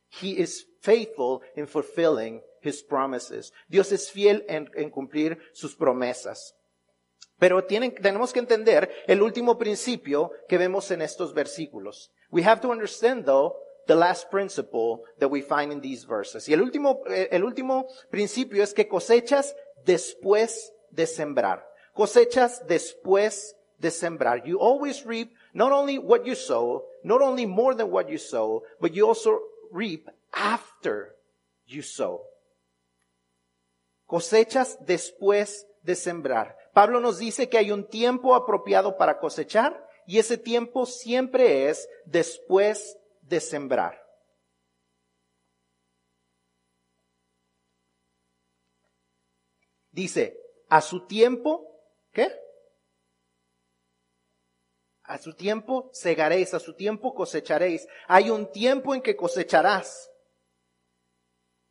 He 0.10 0.38
is 0.38 0.64
faithful 0.82 1.42
in 1.56 1.66
fulfilling 1.66 2.42
his 2.62 2.82
promises. 2.82 3.52
Dios 3.70 3.92
es 3.92 4.10
fiel 4.10 4.42
en, 4.48 4.70
en 4.78 4.90
cumplir 4.92 5.38
sus 5.54 5.76
promesas. 5.76 6.54
Pero 7.42 7.64
tenemos 7.66 8.32
que 8.32 8.38
entender 8.38 9.04
el 9.08 9.20
último 9.24 9.58
principio 9.58 10.32
que 10.48 10.60
vemos 10.60 10.92
en 10.92 11.02
estos 11.02 11.34
versículos. 11.34 12.12
We 12.30 12.44
have 12.44 12.62
to 12.62 12.70
understand 12.70 13.26
though 13.26 13.56
the 13.88 13.96
last 13.96 14.30
principle 14.30 15.02
that 15.18 15.32
we 15.32 15.42
find 15.42 15.74
in 15.74 15.82
these 15.82 16.06
verses. 16.06 16.48
Y 16.48 16.54
el 16.54 16.62
último, 16.62 17.02
eh, 17.08 17.30
el 17.32 17.44
último 17.44 17.88
principio 18.12 18.62
es 18.62 18.76
que 18.76 18.88
cosechas 18.88 19.56
después 19.84 20.72
de 20.92 21.08
sembrar. 21.08 21.68
Cosechas 21.96 22.62
después 22.68 23.56
de 23.80 23.90
sembrar. 23.90 24.46
You 24.46 24.60
always 24.60 25.04
reap 25.04 25.32
not 25.52 25.72
only 25.72 25.98
what 25.98 26.26
you 26.26 26.36
sow, 26.36 26.86
not 27.04 27.24
only 27.24 27.48
more 27.48 27.74
than 27.76 27.90
what 27.90 28.08
you 28.08 28.20
sow, 28.20 28.62
but 28.80 28.92
you 28.92 29.08
also 29.08 29.40
reap 29.72 30.08
after 30.32 31.16
you 31.66 31.82
sow 31.82 32.22
cosechas 34.12 34.78
después 34.86 35.66
de 35.82 35.96
sembrar. 35.96 36.58
Pablo 36.74 37.00
nos 37.00 37.18
dice 37.18 37.50
que 37.50 37.58
hay 37.58 37.72
un 37.72 37.88
tiempo 37.88 38.36
apropiado 38.36 38.98
para 38.98 39.20
cosechar 39.20 39.88
y 40.06 40.20
ese 40.20 40.38
tiempo 40.38 40.86
siempre 40.86 41.70
es 41.70 41.88
después 42.06 42.98
de 43.22 43.40
sembrar. 43.40 44.02
Dice, 49.92 50.38
a 50.70 50.82
su 50.82 51.06
tiempo, 51.06 51.68
¿qué? 52.14 52.32
A 55.04 55.18
su 55.18 55.34
tiempo 55.34 55.90
segaréis, 55.92 56.54
a 56.54 56.60
su 56.60 56.74
tiempo 56.76 57.14
cosecharéis. 57.14 57.86
Hay 58.08 58.30
un 58.30 58.50
tiempo 58.50 58.96
en 58.96 59.02
que 59.02 59.18
cosecharás, 59.18 60.10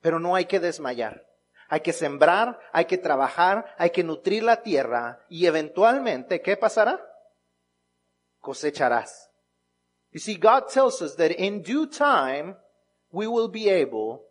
pero 0.00 0.20
no 0.20 0.34
hay 0.34 0.44
que 0.44 0.60
desmayar. 0.60 1.29
Hay 1.70 1.80
que 1.80 1.92
sembrar, 1.92 2.58
hay 2.72 2.86
que 2.86 2.98
trabajar, 2.98 3.74
hay 3.78 3.90
que 3.90 4.02
nutrir 4.02 4.42
la 4.42 4.60
tierra 4.60 5.24
y 5.28 5.46
eventualmente, 5.46 6.42
¿qué 6.42 6.56
pasará? 6.56 7.00
Cosecharás. 8.40 9.30
You 10.10 10.18
see, 10.18 10.34
God 10.34 10.68
tells 10.68 11.00
us 11.00 11.14
that 11.14 11.30
in 11.30 11.62
due 11.62 11.86
time, 11.86 12.56
we 13.12 13.28
will 13.28 13.48
be 13.48 13.68
able 13.68 14.24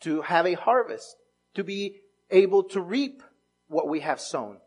to 0.00 0.22
have 0.22 0.46
a 0.46 0.54
harvest, 0.54 1.16
to 1.54 1.62
be 1.62 2.00
able 2.30 2.64
to 2.70 2.80
reap 2.80 3.22
what 3.68 3.86
we 3.86 4.00
have 4.00 4.18
sown. 4.18 4.58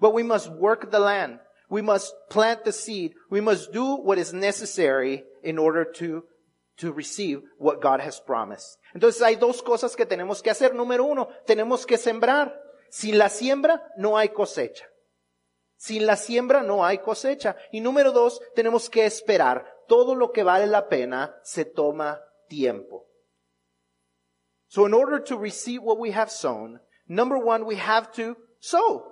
But 0.00 0.12
we 0.12 0.24
must 0.24 0.50
work 0.50 0.90
the 0.90 0.98
land. 0.98 1.38
We 1.68 1.82
must 1.82 2.12
plant 2.30 2.64
the 2.64 2.72
seed. 2.72 3.14
We 3.30 3.40
must 3.40 3.72
do 3.72 3.94
what 3.94 4.18
is 4.18 4.32
necessary 4.32 5.22
in 5.44 5.56
order 5.56 5.84
to 5.84 6.24
to 6.80 6.92
receive 6.92 7.42
what 7.58 7.80
God 7.80 8.00
has 8.00 8.20
promised. 8.20 8.78
Entonces 8.94 9.22
hay 9.22 9.36
dos 9.36 9.62
cosas 9.62 9.94
que 9.94 10.06
tenemos 10.06 10.42
que 10.42 10.50
hacer. 10.50 10.74
Número 10.74 11.04
uno, 11.04 11.28
tenemos 11.46 11.86
que 11.86 11.96
sembrar. 11.96 12.60
Sin 12.90 13.18
la 13.18 13.28
siembra 13.28 13.86
no 13.96 14.16
hay 14.16 14.30
cosecha. 14.30 14.86
Sin 15.76 16.06
la 16.06 16.16
siembra 16.16 16.62
no 16.62 16.84
hay 16.84 16.98
cosecha. 16.98 17.56
Y 17.72 17.80
número 17.80 18.12
dos, 18.12 18.40
tenemos 18.54 18.90
que 18.90 19.06
esperar. 19.06 19.64
Todo 19.86 20.14
lo 20.14 20.32
que 20.32 20.42
vale 20.42 20.66
la 20.66 20.88
pena 20.88 21.36
se 21.42 21.64
toma 21.64 22.20
tiempo. 22.48 23.06
So 24.68 24.86
in 24.86 24.94
order 24.94 25.18
to 25.24 25.36
receive 25.36 25.82
what 25.82 25.98
we 25.98 26.12
have 26.12 26.30
sown, 26.30 26.80
number 27.08 27.36
one, 27.36 27.64
we 27.64 27.76
have 27.76 28.12
to 28.12 28.36
sow. 28.60 29.04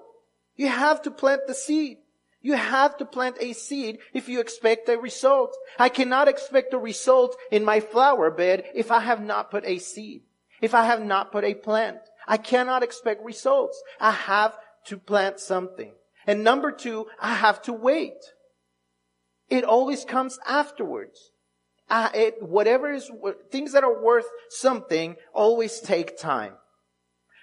You 0.55 0.69
have 0.69 1.03
to 1.03 1.11
plant 1.11 1.43
the 1.47 1.55
seed. 1.55 1.99
You 2.41 2.55
have 2.55 2.97
to 2.99 3.05
plant 3.05 3.37
a 3.41 3.53
seed 3.53 3.99
if 4.13 4.29
you 4.29 4.41
expect 4.41 4.89
a 4.89 4.99
result. 4.99 5.57
I 5.79 5.89
cannot 5.89 6.29
expect 6.29 6.73
a 6.73 6.79
result 6.79 7.37
in 7.51 7.65
my 7.65 7.81
flower 7.81 8.31
bed 8.31 8.65
if 8.75 8.91
I 8.91 9.01
have 9.01 9.23
not 9.23 9.51
put 9.51 9.65
a 9.67 9.79
seed. 9.79 10.23
If 10.61 10.75
I 10.75 10.85
have 10.85 11.03
not 11.03 11.33
put 11.33 11.45
a 11.45 11.55
plant. 11.55 11.99
I 12.27 12.37
cannot 12.37 12.83
expect 12.83 13.25
results. 13.25 13.83
I 14.01 14.13
have 14.13 14.57
to 14.87 14.99
plant 14.99 15.41
something. 15.41 15.93
And 16.27 16.45
number 16.45 16.71
two, 16.71 17.07
I 17.21 17.35
have 17.35 17.63
to 17.63 17.73
wait. 17.73 18.19
It 19.49 19.65
always 19.65 20.05
comes 20.05 20.39
afterwards. 20.47 21.33
Uh, 21.91 22.11
it, 22.13 22.43
whatever 22.43 22.93
is, 22.93 23.11
things 23.51 23.73
that 23.73 23.83
are 23.83 24.03
worth 24.03 24.27
something 24.51 25.17
always 25.33 25.81
take 25.81 26.19
time. 26.19 26.53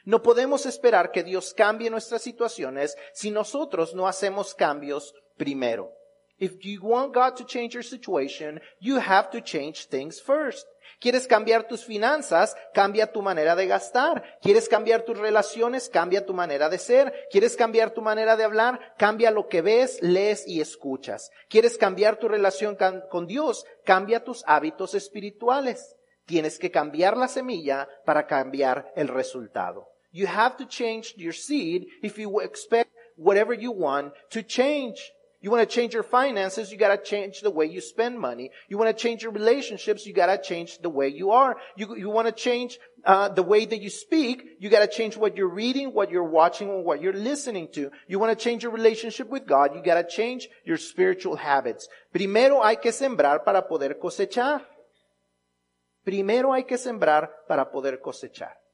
No 0.06 0.22
podemos 0.22 0.66
esperar 0.66 1.12
que 1.12 1.24
Dios 1.24 1.54
cambie 1.54 1.90
nuestras 1.90 2.22
situaciones 2.22 2.96
si 3.14 3.32
nosotros 3.32 3.96
no 3.96 4.08
hacemos 4.08 4.54
cambios 4.54 5.14
primero. 5.36 5.92
If 6.38 6.60
you 6.60 6.80
want 6.82 7.14
God 7.14 7.36
to 7.38 7.46
change 7.46 7.74
your 7.74 7.84
situation, 7.84 8.62
you 8.80 9.00
have 9.00 9.30
to 9.32 9.40
change 9.40 9.88
things 9.88 10.22
first. 10.22 10.68
¿Quieres 11.00 11.28
cambiar 11.28 11.68
tus 11.68 11.86
finanzas? 11.86 12.56
Cambia 12.74 13.12
tu 13.12 13.22
manera 13.22 13.56
de 13.56 13.68
gastar. 13.68 14.38
¿Quieres 14.42 14.68
cambiar 14.68 15.04
tus 15.04 15.18
relaciones? 15.18 15.90
Cambia 15.90 16.26
tu 16.26 16.34
manera 16.34 16.70
de 16.70 16.78
ser. 16.78 17.28
¿Quieres 17.32 17.56
cambiar 17.56 17.92
tu 17.92 18.02
manera 18.02 18.36
de 18.36 18.44
hablar? 18.44 18.80
Cambia 18.98 19.32
lo 19.32 19.48
que 19.48 19.62
ves, 19.62 20.02
lees 20.02 20.46
y 20.46 20.62
escuchas. 20.62 21.32
¿Quieres 21.50 21.78
cambiar 21.78 22.18
tu 22.18 22.28
relación 22.28 22.78
con 23.10 23.28
Dios? 23.28 23.66
Cambia 23.86 24.24
tus 24.24 24.44
hábitos 24.46 24.94
espirituales. 24.94 25.96
Tienes 26.26 26.60
que 26.60 26.70
cambiar 26.70 27.18
la 27.18 27.28
semilla 27.28 27.88
para 28.06 28.28
cambiar 28.28 28.92
el 28.96 29.08
resultado. 29.08 29.95
You 30.16 30.28
have 30.28 30.56
to 30.60 30.66
change 30.66 31.14
your 31.18 31.34
seed 31.34 31.88
if 32.02 32.18
you 32.18 32.40
expect 32.40 32.90
whatever 33.18 33.54
you 33.54 33.74
want 33.74 34.14
to 34.30 34.44
change. 34.44 35.12
You 35.42 35.52
want 35.52 35.70
to 35.70 35.76
change 35.76 35.94
your 35.94 36.04
finances, 36.04 36.72
you 36.72 36.78
gotta 36.78 36.98
change 36.98 37.42
the 37.42 37.52
way 37.52 37.66
you 37.66 37.82
spend 37.82 38.18
money. 38.18 38.50
You 38.70 38.78
want 38.78 38.96
to 38.96 39.04
change 39.04 39.24
your 39.24 39.34
relationships, 39.34 40.06
you 40.06 40.14
gotta 40.14 40.38
change 40.42 40.78
the 40.78 40.90
way 40.90 41.10
you 41.10 41.32
are. 41.32 41.58
You, 41.76 41.98
you 41.98 42.10
want 42.10 42.28
to 42.28 42.32
change 42.32 42.80
uh, 43.04 43.28
the 43.28 43.44
way 43.44 43.66
that 43.66 43.82
you 43.82 43.90
speak, 43.90 44.38
you 44.58 44.70
gotta 44.70 44.88
change 44.88 45.18
what 45.18 45.36
you're 45.36 45.50
reading, 45.50 45.94
what 45.94 46.10
you're 46.10 46.24
watching, 46.24 46.70
and 46.70 46.86
what 46.86 47.02
you're 47.02 47.12
listening 47.12 47.68
to. 47.74 47.92
You 48.08 48.18
want 48.18 48.32
to 48.32 48.42
change 48.42 48.64
your 48.64 48.72
relationship 48.72 49.28
with 49.28 49.46
God, 49.46 49.76
you 49.76 49.84
gotta 49.84 50.08
change 50.08 50.48
your 50.64 50.78
spiritual 50.78 51.36
habits. 51.36 51.90
Primero 52.14 52.64
hay 52.64 52.78
que 52.78 52.94
sembrar 52.94 53.44
para 53.44 53.68
poder 53.68 54.00
cosechar. 54.00 54.66
Primero 56.06 56.54
hay 56.54 56.64
que 56.64 56.78
sembrar 56.78 57.30
para 57.50 57.70
poder 57.70 58.00
cosechar. 58.00 58.65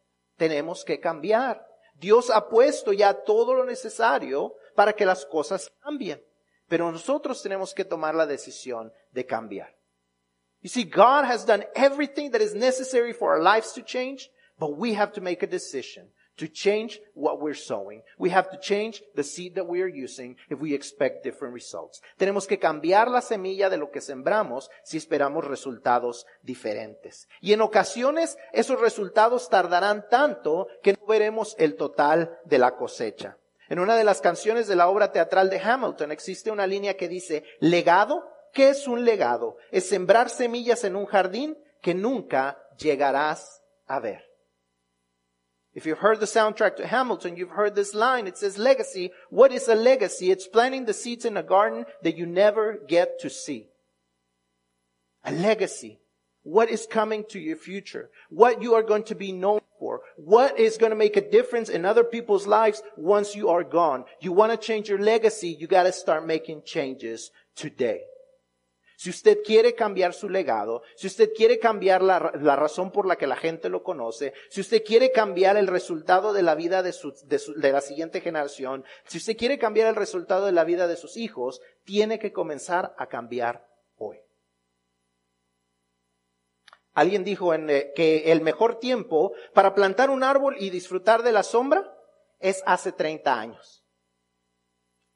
Tenemos 0.42 0.84
que 0.84 1.00
cambiar. 1.00 1.64
Dios 1.94 2.32
ha 2.32 2.50
puesto 2.50 2.94
ya 2.94 3.14
todo 3.14 3.54
lo 3.54 3.64
necesario 3.64 4.56
para 4.74 4.92
que 4.92 5.06
las 5.06 5.24
cosas 5.24 5.72
cambien. 5.84 6.20
Pero 6.68 6.92
nosotros 6.92 7.44
tenemos 7.44 7.76
que 7.76 7.86
tomar 7.86 8.16
la 8.16 8.26
decisión 8.26 8.92
de 9.12 9.24
cambiar. 9.24 9.78
You 10.62 10.70
see, 10.70 10.84
God 10.84 11.26
has 11.26 11.46
done 11.46 11.68
everything 11.76 12.32
that 12.32 12.42
is 12.42 12.56
necessary 12.56 13.14
for 13.14 13.30
our 13.30 13.40
lives 13.40 13.72
to 13.74 13.84
change, 13.84 14.32
but 14.58 14.76
we 14.80 14.96
have 14.96 15.12
to 15.12 15.22
make 15.22 15.44
a 15.44 15.48
decision 15.48 16.12
to 16.42 16.48
change 16.48 17.00
what 17.14 17.40
we're 17.40 17.54
sowing. 17.54 18.02
We 18.18 18.32
have 18.32 18.50
to 18.50 18.60
change 18.60 19.04
the 19.16 19.24
seed 19.24 19.54
that 19.56 19.68
we 19.68 19.82
are 19.84 19.88
using 19.88 20.38
if 20.50 20.60
we 20.60 20.74
expect 20.74 21.24
different 21.24 21.54
results. 21.54 22.02
Tenemos 22.18 22.48
que 22.48 22.58
cambiar 22.58 23.10
la 23.10 23.22
semilla 23.22 23.70
de 23.70 23.78
lo 23.78 23.92
que 23.92 24.02
sembramos 24.02 24.72
si 24.84 24.98
esperamos 24.98 25.46
resultados 25.46 26.26
diferentes. 26.42 27.28
Y 27.42 27.54
en 27.54 27.62
ocasiones 27.62 28.40
esos 28.54 28.82
resultados 28.82 29.50
tardarán 29.50 30.10
tanto 30.10 30.68
que 30.82 30.94
no 30.94 31.06
veremos 31.06 31.56
el 31.60 31.76
total 31.76 32.40
de 32.46 32.58
la 32.58 32.76
cosecha. 32.76 33.38
En 33.70 33.78
una 33.78 33.96
de 33.96 34.04
las 34.04 34.20
canciones 34.20 34.68
de 34.68 34.76
la 34.76 34.90
obra 34.90 35.12
teatral 35.12 35.52
de 35.52 35.60
Hamilton 35.60 36.12
existe 36.12 36.50
una 36.50 36.66
línea 36.66 36.98
que 36.98 37.08
dice, 37.08 37.44
legado, 37.60 38.28
¿qué 38.52 38.70
es 38.70 38.88
un 38.88 39.06
legado? 39.06 39.58
Es 39.70 39.88
sembrar 39.88 40.32
semillas 40.32 40.84
en 40.86 40.96
un 40.96 41.06
jardín 41.06 41.56
que 41.82 41.94
nunca 41.94 42.58
llegarás 42.78 43.62
a 43.86 44.00
ver. 44.00 44.31
If 45.74 45.86
you've 45.86 46.00
heard 46.00 46.20
the 46.20 46.26
soundtrack 46.26 46.76
to 46.78 46.88
Hamilton, 46.88 47.38
you've 47.38 47.52
heard 47.52 47.76
this 47.76 47.94
line. 47.94 48.28
It 48.28 48.38
says 48.38 48.58
legacy. 48.58 49.12
What 49.30 49.54
is 49.54 49.68
a 49.68 49.76
legacy? 49.76 50.30
It's 50.30 50.48
planting 50.48 50.86
the 50.86 50.94
seeds 50.94 51.24
in 51.24 51.38
a 51.38 51.44
garden 51.44 51.86
that 52.04 52.18
you 52.18 52.26
never 52.26 52.78
get 52.88 53.20
to 53.22 53.30
see. 53.30 53.68
A 55.24 55.32
legacy. 55.32 56.00
What 56.44 56.70
is 56.70 56.88
coming 56.90 57.24
to 57.30 57.40
your 57.40 57.56
future? 57.56 58.10
What 58.30 58.62
you 58.62 58.74
are 58.74 58.84
going 58.84 59.04
to 59.04 59.16
be 59.16 59.32
known 59.32 59.62
for? 59.80 60.02
What 60.18 60.60
is 60.60 60.78
going 60.78 60.90
to 60.90 60.96
make 60.96 61.16
a 61.16 61.30
difference 61.30 61.70
in 61.70 61.86
other 61.86 62.04
people's 62.04 62.48
lives 62.48 62.82
once 62.98 63.36
you 63.36 63.50
are 63.50 63.64
gone? 63.64 64.06
You 64.20 64.32
want 64.32 64.52
to 64.52 64.58
change 64.58 64.90
your 64.90 65.00
legacy, 65.00 65.56
you 65.58 65.68
got 65.68 65.84
to 65.84 65.94
start 65.94 66.26
making 66.26 66.64
changes 66.66 67.32
today. 67.56 68.02
Si 69.02 69.10
usted 69.10 69.40
quiere 69.44 69.74
cambiar 69.74 70.14
su 70.14 70.30
legado, 70.30 70.84
si 70.96 71.08
usted 71.08 71.34
quiere 71.36 71.58
cambiar 71.58 72.04
la, 72.04 72.34
la, 72.40 72.56
razón 72.56 72.92
por 72.92 73.08
la 73.08 73.16
que 73.16 73.26
la 73.26 73.36
gente 73.36 73.68
lo 73.68 73.82
conoce, 73.82 74.32
si 74.48 74.62
usted 74.62 74.84
quiere 74.84 75.12
cambiar 75.12 75.58
el 75.58 75.66
resultado 75.66 76.34
de 76.34 76.44
la 76.44 76.54
vida 76.54 76.84
de, 76.84 76.94
su, 76.94 77.12
de, 77.26 77.40
su, 77.40 77.56
de 77.56 77.72
la 77.72 77.82
siguiente 77.82 78.22
generación, 78.22 78.86
si 79.06 79.18
usted 79.18 79.36
quiere 79.36 79.58
cambiar 79.58 79.88
el 79.88 79.96
resultado 79.96 80.46
de 80.46 80.52
la 80.52 80.66
vida 80.66 80.86
de 80.86 80.98
sus 80.98 81.18
hijos, 81.18 81.62
tiene 81.84 82.20
que 82.20 82.32
comenzar 82.32 82.94
a 82.96 83.08
cambiar 83.08 83.68
hoy. 83.96 84.20
Alguien 86.94 87.24
dijo 87.24 87.56
eh, 87.56 87.94
que 87.96 88.32
el 88.32 88.42
mejor 88.42 88.78
tiempo 88.78 89.34
para 89.56 89.74
plantar 89.74 90.12
un 90.12 90.22
árbol 90.22 90.58
y 90.60 90.70
disfrutar 90.70 91.24
de 91.24 91.32
la 91.32 91.42
sombra 91.42 91.92
es 92.40 92.62
hace 92.68 92.92
30 92.92 93.34
años. 93.34 93.81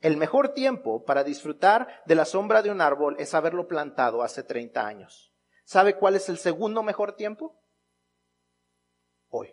El 0.06 0.18
mejor 0.18 0.50
tiempo 0.50 1.04
para 1.04 1.24
disfrutar 1.24 2.04
de 2.06 2.14
la 2.14 2.26
sombra 2.26 2.62
de 2.62 2.70
un 2.70 2.80
árbol 2.80 3.16
es 3.18 3.34
haberlo 3.34 3.68
plantado 3.68 4.22
hace 4.22 4.44
30 4.44 4.86
años. 4.86 5.34
¿Sabe 5.64 5.96
cuál 5.98 6.16
es 6.16 6.30
el 6.30 6.38
segundo 6.38 6.84
mejor 6.84 7.16
tiempo? 7.16 7.60
Hoy. 9.30 9.52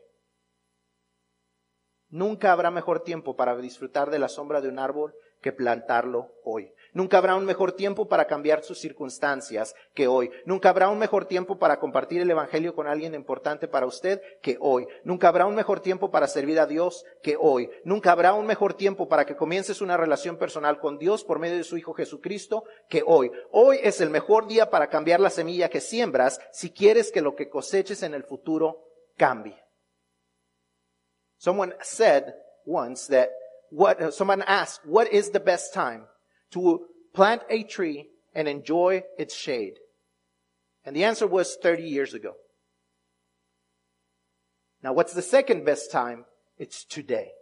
Nunca 2.10 2.52
habrá 2.52 2.70
mejor 2.70 3.00
tiempo 3.02 3.34
para 3.34 3.56
disfrutar 3.56 4.10
de 4.10 4.18
la 4.18 4.28
sombra 4.28 4.60
de 4.60 4.68
un 4.68 4.78
árbol 4.78 5.14
que 5.40 5.52
plantarlo 5.52 6.34
hoy. 6.44 6.70
Nunca 6.94 7.16
habrá 7.16 7.36
un 7.36 7.46
mejor 7.46 7.72
tiempo 7.72 8.06
para 8.06 8.26
cambiar 8.26 8.62
sus 8.62 8.78
circunstancias 8.78 9.74
que 9.94 10.08
hoy. 10.08 10.30
Nunca 10.44 10.68
habrá 10.68 10.90
un 10.90 10.98
mejor 10.98 11.24
tiempo 11.24 11.58
para 11.58 11.80
compartir 11.80 12.20
el 12.20 12.30
Evangelio 12.30 12.74
con 12.74 12.86
alguien 12.86 13.14
importante 13.14 13.66
para 13.66 13.86
usted 13.86 14.20
que 14.42 14.58
hoy. 14.60 14.86
Nunca 15.02 15.28
habrá 15.28 15.46
un 15.46 15.54
mejor 15.54 15.80
tiempo 15.80 16.10
para 16.10 16.26
servir 16.26 16.60
a 16.60 16.66
Dios 16.66 17.06
que 17.22 17.36
hoy. 17.40 17.70
Nunca 17.84 18.12
habrá 18.12 18.34
un 18.34 18.46
mejor 18.46 18.74
tiempo 18.74 19.08
para 19.08 19.24
que 19.24 19.36
comiences 19.36 19.80
una 19.80 19.96
relación 19.96 20.36
personal 20.36 20.80
con 20.80 20.98
Dios 20.98 21.24
por 21.24 21.38
medio 21.38 21.56
de 21.56 21.64
su 21.64 21.78
Hijo 21.78 21.94
Jesucristo 21.94 22.64
que 22.90 23.02
hoy. 23.06 23.32
Hoy 23.50 23.78
es 23.82 24.02
el 24.02 24.10
mejor 24.10 24.46
día 24.46 24.68
para 24.68 24.88
cambiar 24.88 25.20
la 25.20 25.30
semilla 25.30 25.70
que 25.70 25.80
siembras 25.80 26.40
si 26.52 26.70
quieres 26.70 27.10
que 27.10 27.22
lo 27.22 27.34
que 27.34 27.48
coseches 27.48 28.02
en 28.02 28.12
el 28.12 28.24
futuro 28.24 28.84
cambie. 29.16 29.56
Someone 31.38 31.74
said 31.80 32.34
once 32.66 33.08
that 33.08 33.30
what, 33.70 34.12
someone 34.12 34.44
asked, 34.46 34.84
what 34.84 35.06
is 35.10 35.30
the 35.30 35.40
best 35.40 35.72
time? 35.72 36.06
To 36.52 36.86
plant 37.14 37.42
a 37.50 37.62
tree 37.64 38.08
and 38.34 38.48
enjoy 38.48 39.02
its 39.18 39.34
shade? 39.34 39.74
And 40.84 40.96
the 40.96 41.04
answer 41.04 41.26
was 41.26 41.56
30 41.62 41.82
years 41.82 42.14
ago. 42.14 42.34
Now 44.82 44.92
what's 44.92 45.14
the 45.14 45.22
second 45.22 45.64
best 45.64 45.90
time? 45.90 46.24
It's 46.58 46.84
today. 46.84 47.32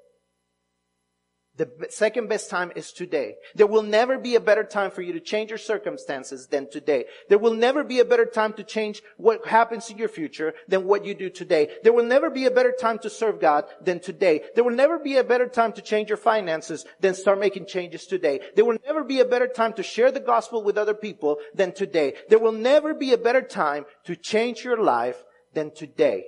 The 1.57 1.89
second 1.91 2.29
best 2.29 2.49
time 2.49 2.73
is 2.75 2.93
today. 2.93 3.35
There 3.55 3.67
will 3.67 3.83
never 3.83 4.19
be 4.19 4.35
a 4.35 4.41
better 4.41 4.65
time 4.65 4.91
for 4.91 5.03
you 5.03 5.13
to 5.13 5.21
change 5.21 5.51
your 5.51 5.59
circumstances 5.59 6.47
than 6.47 6.71
today. 6.71 7.05
There 7.29 7.39
will 7.39 7.53
never 7.53 7.85
be 7.85 8.01
a 8.01 8.05
better 8.05 8.25
time 8.25 8.55
to 8.55 8.65
change 8.65 9.03
what 9.19 9.47
happens 9.47 9.91
in 9.91 9.99
your 9.99 10.09
future 10.09 10.55
than 10.69 10.87
what 10.87 11.05
you 11.05 11.15
do 11.15 11.29
today. 11.29 11.69
There 11.83 11.93
will 11.93 12.07
never 12.07 12.31
be 12.31 12.47
a 12.47 12.51
better 12.51 12.73
time 12.73 12.99
to 13.01 13.11
serve 13.11 13.41
God 13.41 13.65
than 13.83 14.01
today. 14.01 14.43
There 14.55 14.65
will 14.65 14.75
never 14.75 14.99
be 14.99 15.17
a 15.17 15.25
better 15.25 15.49
time 15.49 15.73
to 15.75 15.83
change 15.83 16.09
your 16.09 16.17
finances 16.17 16.87
than 17.01 17.15
start 17.15 17.41
making 17.41 17.67
changes 17.67 18.07
today. 18.07 18.41
There 18.55 18.65
will 18.65 18.79
never 18.87 19.05
be 19.05 19.21
a 19.21 19.27
better 19.27 19.49
time 19.49 19.75
to 19.75 19.83
share 19.83 20.11
the 20.11 20.21
gospel 20.21 20.63
with 20.63 20.79
other 20.79 20.95
people 20.95 21.39
than 21.53 21.73
today. 21.73 22.15
There 22.31 22.39
will 22.39 22.53
never 22.53 22.95
be 22.95 23.13
a 23.13 23.19
better 23.19 23.43
time 23.43 23.85
to 24.05 24.17
change 24.17 24.65
your 24.65 24.83
life 24.83 25.23
than 25.53 25.73
today. 25.75 26.25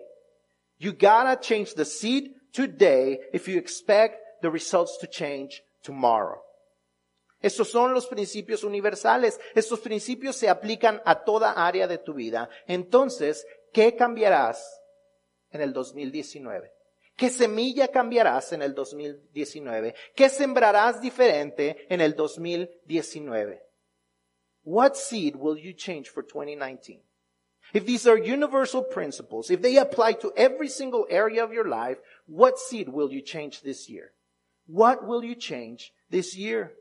You 0.78 0.92
gotta 0.92 1.40
change 1.40 1.74
the 1.74 1.84
seed 1.84 2.32
today 2.52 3.20
if 3.32 3.48
you 3.48 3.56
expect 3.56 4.18
the 4.42 4.50
results 4.50 4.98
to 4.98 5.06
change 5.06 5.62
tomorrow. 5.82 6.42
Estos 7.40 7.70
son 7.70 7.92
los 7.92 8.06
principios 8.06 8.62
universales. 8.62 9.40
Estos 9.54 9.80
principios 9.80 10.36
se 10.36 10.48
aplican 10.48 11.02
a 11.04 11.24
toda 11.24 11.52
área 11.52 11.88
de 11.88 11.98
tu 11.98 12.14
vida. 12.14 12.48
Entonces, 12.66 13.44
¿qué 13.72 13.96
cambiarás 13.96 14.80
en 15.50 15.60
el 15.60 15.72
2019? 15.72 16.72
¿Qué 17.16 17.30
semilla 17.30 17.88
cambiarás 17.88 18.52
en 18.52 18.62
el 18.62 18.74
2019? 18.74 19.94
¿Qué 20.14 20.28
sembrarás 20.28 21.00
diferente 21.00 21.86
en 21.88 22.00
el 22.00 22.14
2019? 22.14 23.62
What 24.64 24.94
seed 24.94 25.34
will 25.36 25.58
you 25.58 25.72
change 25.72 26.08
for 26.08 26.22
2019? 26.22 27.02
If 27.74 27.86
these 27.86 28.06
are 28.06 28.18
universal 28.18 28.82
principles, 28.82 29.50
if 29.50 29.62
they 29.62 29.78
apply 29.78 30.12
to 30.14 30.32
every 30.36 30.68
single 30.68 31.06
area 31.10 31.42
of 31.42 31.52
your 31.52 31.68
life, 31.68 31.98
what 32.26 32.58
seed 32.58 32.88
will 32.88 33.10
you 33.10 33.22
change 33.22 33.62
this 33.62 33.88
year? 33.88 34.12
What 34.66 35.02
will 35.02 35.22
you 35.22 35.34
change 35.34 35.92
this 36.10 36.34
year? 36.34 36.76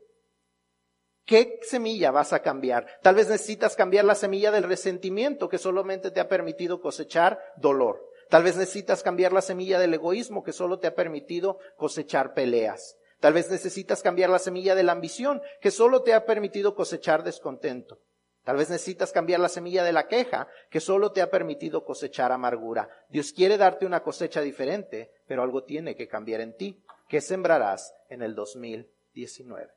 ¿Qué 1.24 1.60
semilla 1.62 2.10
vas 2.10 2.32
a 2.32 2.42
cambiar? 2.42 2.86
Tal 3.02 3.14
vez 3.14 3.28
necesitas 3.28 3.76
cambiar 3.76 4.04
la 4.04 4.14
semilla 4.14 4.50
del 4.50 4.64
resentimiento 4.64 5.48
que 5.48 5.58
solamente 5.58 6.10
te 6.10 6.20
ha 6.20 6.28
permitido 6.28 6.80
cosechar 6.80 7.40
dolor. 7.56 8.04
Tal 8.28 8.42
vez 8.42 8.56
necesitas 8.56 9.02
cambiar 9.02 9.32
la 9.32 9.42
semilla 9.42 9.78
del 9.78 9.94
egoísmo 9.94 10.42
que 10.42 10.52
solo 10.52 10.78
te 10.78 10.86
ha 10.86 10.94
permitido 10.94 11.58
cosechar 11.76 12.34
peleas. 12.34 12.96
Tal 13.20 13.34
vez 13.34 13.50
necesitas 13.50 14.02
cambiar 14.02 14.30
la 14.30 14.40
semilla 14.40 14.74
de 14.74 14.82
la 14.82 14.92
ambición 14.92 15.42
que 15.60 15.70
solo 15.70 16.02
te 16.02 16.12
ha 16.12 16.26
permitido 16.26 16.74
cosechar 16.74 17.22
descontento. 17.22 18.00
Tal 18.42 18.56
vez 18.56 18.70
necesitas 18.70 19.12
cambiar 19.12 19.38
la 19.38 19.48
semilla 19.48 19.84
de 19.84 19.92
la 19.92 20.08
queja 20.08 20.48
que 20.70 20.80
solo 20.80 21.12
te 21.12 21.22
ha 21.22 21.30
permitido 21.30 21.84
cosechar 21.84 22.32
amargura. 22.32 22.88
Dios 23.08 23.32
quiere 23.32 23.56
darte 23.56 23.86
una 23.86 24.02
cosecha 24.02 24.40
diferente, 24.40 25.12
pero 25.28 25.44
algo 25.44 25.62
tiene 25.62 25.94
que 25.94 26.08
cambiar 26.08 26.40
en 26.40 26.56
ti. 26.56 26.82
¿Qué 27.12 27.20
sembrarás 27.20 27.92
en 28.08 28.22
el 28.22 28.34
2019? 28.34 29.68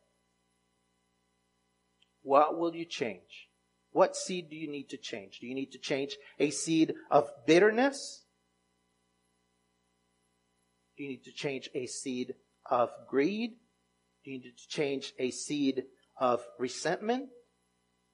What 2.21 2.57
will 2.57 2.73
you 2.73 2.85
change? 2.85 3.49
What 3.91 4.15
seed 4.15 4.49
do 4.49 4.55
you 4.55 4.69
need 4.71 4.87
to 4.91 4.97
change? 4.97 5.39
Do 5.41 5.47
you 5.47 5.53
need 5.53 5.73
to 5.73 5.77
change 5.77 6.15
a 6.39 6.49
seed 6.49 6.93
of 7.11 7.29
bitterness? 7.45 8.23
Do 10.95 11.03
you 11.03 11.09
need 11.09 11.25
to 11.25 11.33
change 11.33 11.69
a 11.75 11.87
seed 11.87 12.35
of 12.71 12.89
greed? 13.09 13.57
Do 14.23 14.31
you 14.31 14.37
need 14.37 14.55
to 14.57 14.67
change 14.69 15.13
a 15.19 15.29
seed 15.31 15.83
of 16.17 16.41
resentment? 16.57 17.27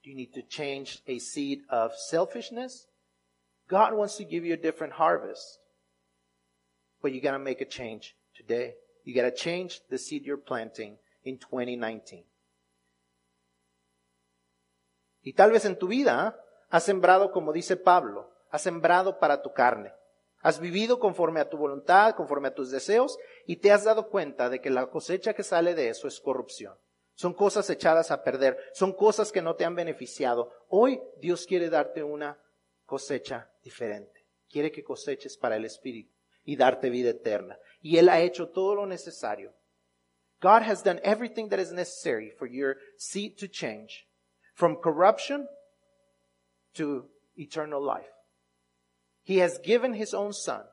Do 0.04 0.10
you 0.10 0.16
need 0.16 0.34
to 0.34 0.42
change 0.42 1.04
a 1.06 1.20
seed 1.20 1.60
of 1.70 1.92
selfishness? 2.10 2.88
God 3.70 3.94
wants 3.94 4.18
to 4.18 4.26
give 4.26 4.46
you 4.46 4.56
a 4.56 4.58
different 4.58 4.94
harvest. 4.94 5.60
But 7.04 7.14
you 7.14 7.22
gotta 7.22 7.38
make 7.38 7.62
a 7.62 7.66
change 7.66 8.16
today. 8.36 8.74
You 9.04 9.16
gotta 9.16 9.34
change 9.34 9.82
the 9.90 9.98
seed 9.98 10.24
you're 10.24 10.42
planting 10.42 10.98
in 11.24 11.38
2019. 11.40 12.26
Y 15.24 15.34
tal 15.34 15.52
vez 15.52 15.66
en 15.66 15.78
tu 15.78 15.88
vida 15.88 16.40
has 16.70 16.84
sembrado, 16.84 17.32
como 17.32 17.54
dice 17.54 17.78
Pablo, 17.78 18.32
has 18.50 18.62
sembrado 18.62 19.20
para 19.20 19.42
tu 19.42 19.54
carne. 19.54 19.94
Has 20.42 20.60
vivido 20.60 21.00
conforme 21.00 21.40
a 21.40 21.50
tu 21.50 21.58
voluntad, 21.58 22.16
conforme 22.16 22.48
a 22.48 22.56
tus 22.56 22.72
deseos, 22.72 23.18
y 23.46 23.58
te 23.58 23.72
has 23.72 23.84
dado 23.84 24.10
cuenta 24.10 24.50
de 24.50 24.60
que 24.60 24.72
la 24.72 24.88
cosecha 24.88 25.34
que 25.34 25.44
sale 25.44 25.76
de 25.76 25.90
eso 25.90 26.08
es 26.08 26.20
corrupción. 26.20 26.76
Son 27.14 27.34
cosas 27.34 27.70
echadas 27.70 28.10
a 28.10 28.24
perder, 28.24 28.58
son 28.74 28.94
cosas 28.94 29.32
que 29.32 29.44
no 29.44 29.56
te 29.56 29.66
han 29.66 29.76
beneficiado. 29.76 30.52
Hoy 30.70 31.00
Dios 31.20 31.46
quiere 31.46 31.70
darte 31.70 32.02
una 32.02 32.42
cosecha 32.86 33.52
diferente. 33.64 34.26
Quiere 34.50 34.72
que 34.72 34.84
coseches 34.84 35.38
para 35.38 35.58
el 35.58 35.66
Espíritu 35.66 36.16
y 36.44 36.56
darte 36.56 36.90
vida 36.90 37.12
eterna. 37.12 37.60
Y 37.84 37.98
Él 37.98 38.10
ha 38.10 38.20
hecho 38.20 38.46
todo 38.46 38.76
lo 38.76 38.86
necesario. 38.86 39.50
God 40.41 40.63
has 40.63 40.82
done 40.82 41.00
everything 41.04 41.50
that 41.50 41.60
is 41.60 41.72
necessary 41.72 42.32
for 42.38 42.48
your 42.48 42.78
seed 42.98 43.38
to 43.38 43.48
change 43.48 44.06
from 44.54 44.76
corruption 44.76 45.48
to 46.76 47.06
eternal 47.36 47.84
life. 47.84 48.10
He 49.24 49.38
has 49.38 49.60
given 49.60 49.94
his 49.94 50.13
own 50.13 50.34
son 50.34 50.63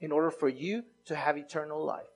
in 0.00 0.10
order 0.10 0.30
for 0.30 0.48
you 0.48 0.82
to 1.06 1.14
have 1.14 1.36
eternal 1.36 1.84
life. 1.84 2.06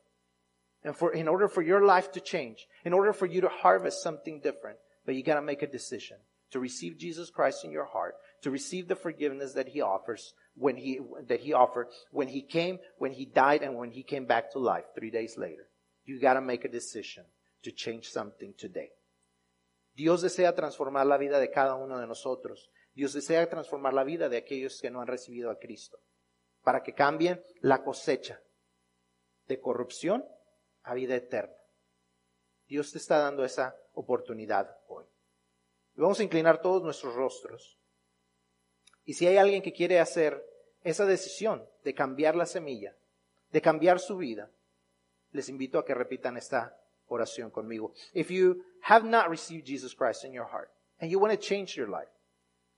And 0.85 0.97
for, 0.97 1.13
in 1.13 1.29
order 1.29 1.49
for 1.49 1.63
your 1.63 1.85
life 1.85 2.13
to 2.13 2.21
change, 2.21 2.67
in 2.85 2.93
order 2.93 3.13
for 3.13 3.27
you 3.27 3.41
to 3.41 3.49
harvest 3.49 4.03
something 4.03 4.41
different, 4.41 4.79
but 5.05 5.15
you 5.15 5.23
gotta 5.23 5.43
make 5.43 5.63
a 5.63 5.67
decision 5.67 6.17
to 6.51 6.61
receive 6.61 6.99
Jesus 6.99 7.31
Christ 7.31 7.65
in 7.65 7.71
your 7.71 7.85
heart, 7.85 8.15
to 8.43 8.51
receive 8.51 8.89
the 8.89 8.97
forgiveness 8.97 9.53
that 9.55 9.69
he 9.69 9.81
offers 9.81 10.35
when 10.59 10.77
he, 10.77 11.01
that 11.27 11.41
he 11.41 11.53
offered 11.53 11.89
when 12.11 12.29
he 12.29 12.43
came, 12.43 12.79
when 12.99 13.13
he 13.13 13.27
died, 13.27 13.63
and 13.63 13.77
when 13.77 13.91
he 13.91 14.03
came 14.03 14.27
back 14.27 14.51
to 14.53 14.59
life 14.59 14.85
three 14.95 15.11
days 15.11 15.37
later. 15.37 15.69
You 16.05 16.21
gotta 16.21 16.41
make 16.41 16.65
a 16.65 16.69
decision 16.69 17.25
to 17.63 17.73
change 17.73 18.11
something 18.11 18.55
today. 18.55 18.93
Dios 19.95 20.23
desea 20.23 20.55
transformar 20.55 21.07
la 21.07 21.19
vida 21.19 21.41
de 21.41 21.51
cada 21.51 21.75
uno 21.75 21.99
de 21.99 22.07
nosotros. 22.07 22.71
Dios 22.95 23.13
desea 23.13 23.49
transformar 23.49 23.95
la 23.95 24.05
vida 24.05 24.29
de 24.29 24.37
aquellos 24.37 24.81
que 24.81 24.91
no 24.91 25.01
han 25.01 25.09
recibido 25.09 25.51
a 25.51 25.59
Cristo, 25.59 25.99
para 26.63 26.83
que 26.83 26.95
cambien 26.95 27.43
la 27.61 27.83
cosecha 27.83 28.41
de 29.47 29.61
corrupción 29.61 30.25
a 30.83 30.95
vida 30.95 31.17
eterna. 31.17 31.55
Dios 32.67 32.93
te 32.93 32.99
está 32.99 33.19
dando 33.19 33.45
esa 33.45 33.77
oportunidad 33.95 34.79
hoy. 34.89 35.07
Vamos 35.95 36.21
a 36.21 36.23
inclinar 36.23 36.61
todos 36.63 36.83
nuestros 36.83 37.15
rostros. 37.15 37.79
Y 39.05 39.15
si 39.15 39.27
hay 39.27 39.37
alguien 39.37 39.63
que 39.63 39.73
quiere 39.73 39.99
hacer 39.99 40.48
esa 40.85 41.07
decisión 41.07 41.65
de 41.85 41.95
cambiar 41.95 42.37
la 42.37 42.47
semilla, 42.47 42.95
de 43.53 43.61
cambiar 43.61 43.99
su 43.99 44.17
vida, 44.17 44.51
les 45.33 45.49
invito 45.49 45.79
a 45.79 45.85
que 45.85 45.95
repitan 45.95 46.37
esta 46.37 46.77
oración 47.09 47.51
conmigo. 47.51 47.93
If 48.15 48.31
you 48.31 48.65
have 48.83 49.05
not 49.07 49.29
received 49.29 49.67
Jesus 49.67 49.95
Christ 49.95 50.25
in 50.25 50.33
your 50.33 50.47
heart 50.47 50.71
and 51.01 51.11
you 51.11 51.19
want 51.19 51.33
to 51.33 51.39
change 51.39 51.77
your 51.77 51.89
life, 51.89 52.09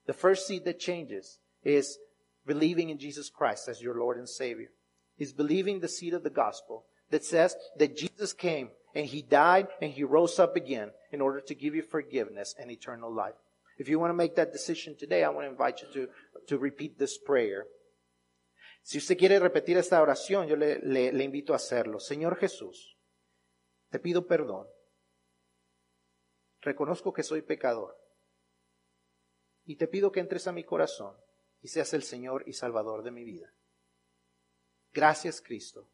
the 0.07 0.13
first 0.13 0.47
seed 0.47 0.65
that 0.65 0.79
changes 0.79 1.39
is 1.63 1.99
believing 2.47 2.91
in 2.91 2.99
Jesus 2.99 3.31
Christ 3.31 3.69
as 3.69 3.83
your 3.83 3.95
Lord 3.95 4.17
and 4.17 4.29
Savior. 4.29 4.71
Is 5.19 5.33
believing 5.33 5.81
the 5.81 5.89
seed 5.89 6.15
of 6.15 6.23
the 6.23 6.31
gospel 6.31 6.87
that 7.11 7.25
says 7.25 7.55
that 7.77 7.97
Jesus 7.97 8.33
came 8.33 8.71
and 8.95 9.05
he 9.05 9.21
died 9.23 9.69
and 9.83 9.93
he 9.93 10.03
rose 10.03 10.39
up 10.39 10.57
again 10.57 10.91
in 11.13 11.21
order 11.21 11.41
to 11.43 11.55
give 11.55 11.75
you 11.75 11.83
forgiveness 11.83 12.55
and 12.59 12.71
eternal 12.71 13.13
life. 13.13 13.35
If 13.79 13.89
you 13.89 13.99
want 13.99 14.11
to 14.11 14.17
make 14.17 14.37
that 14.37 14.53
decision 14.53 14.97
today, 14.97 15.23
I 15.23 15.29
want 15.29 15.47
to 15.47 15.51
invite 15.51 15.83
you 15.83 15.89
to, 15.93 16.09
to 16.49 16.59
repeat 16.59 16.99
this 16.99 17.19
prayer. 17.19 17.67
Si 18.91 18.99
usted 18.99 19.17
quiere 19.17 19.39
repetir 19.39 19.77
esta 19.77 20.03
oración, 20.03 20.49
yo 20.49 20.57
le, 20.57 21.23
invito 21.23 21.53
a 21.53 21.57
hacerlo. 21.57 22.01
Señor 22.01 22.35
Jesús, 22.35 22.99
te 23.89 24.01
pido 24.01 24.27
perdón. 24.27 24.67
Reconozco 26.61 27.13
que 27.13 27.23
soy 27.23 27.43
pecador. 27.43 27.97
Y 29.65 29.77
te 29.77 29.87
pido 29.87 30.11
que 30.11 30.19
entres 30.19 30.49
a 30.49 30.53
mi 30.53 30.65
corazón 30.65 31.17
y 31.63 31.69
seas 31.69 31.95
el 31.95 32.03
Señor 32.03 32.43
y 32.49 32.53
Salvador 32.53 33.05
de 33.05 33.13
mi 33.13 33.23
vida. 33.23 33.55
Gracias, 34.93 35.41
Cristo, 35.41 35.89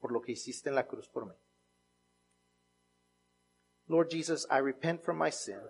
por 0.00 0.10
lo 0.10 0.20
que 0.20 0.32
hiciste 0.32 0.70
en 0.70 0.74
la 0.74 0.88
cruz 0.88 1.08
por 1.08 1.26
mí. 1.26 1.36
Lord 3.86 4.08
Jesus, 4.10 4.44
I 4.50 4.58
repent 4.58 5.04
from 5.04 5.22
my 5.22 5.30
sin. 5.30 5.60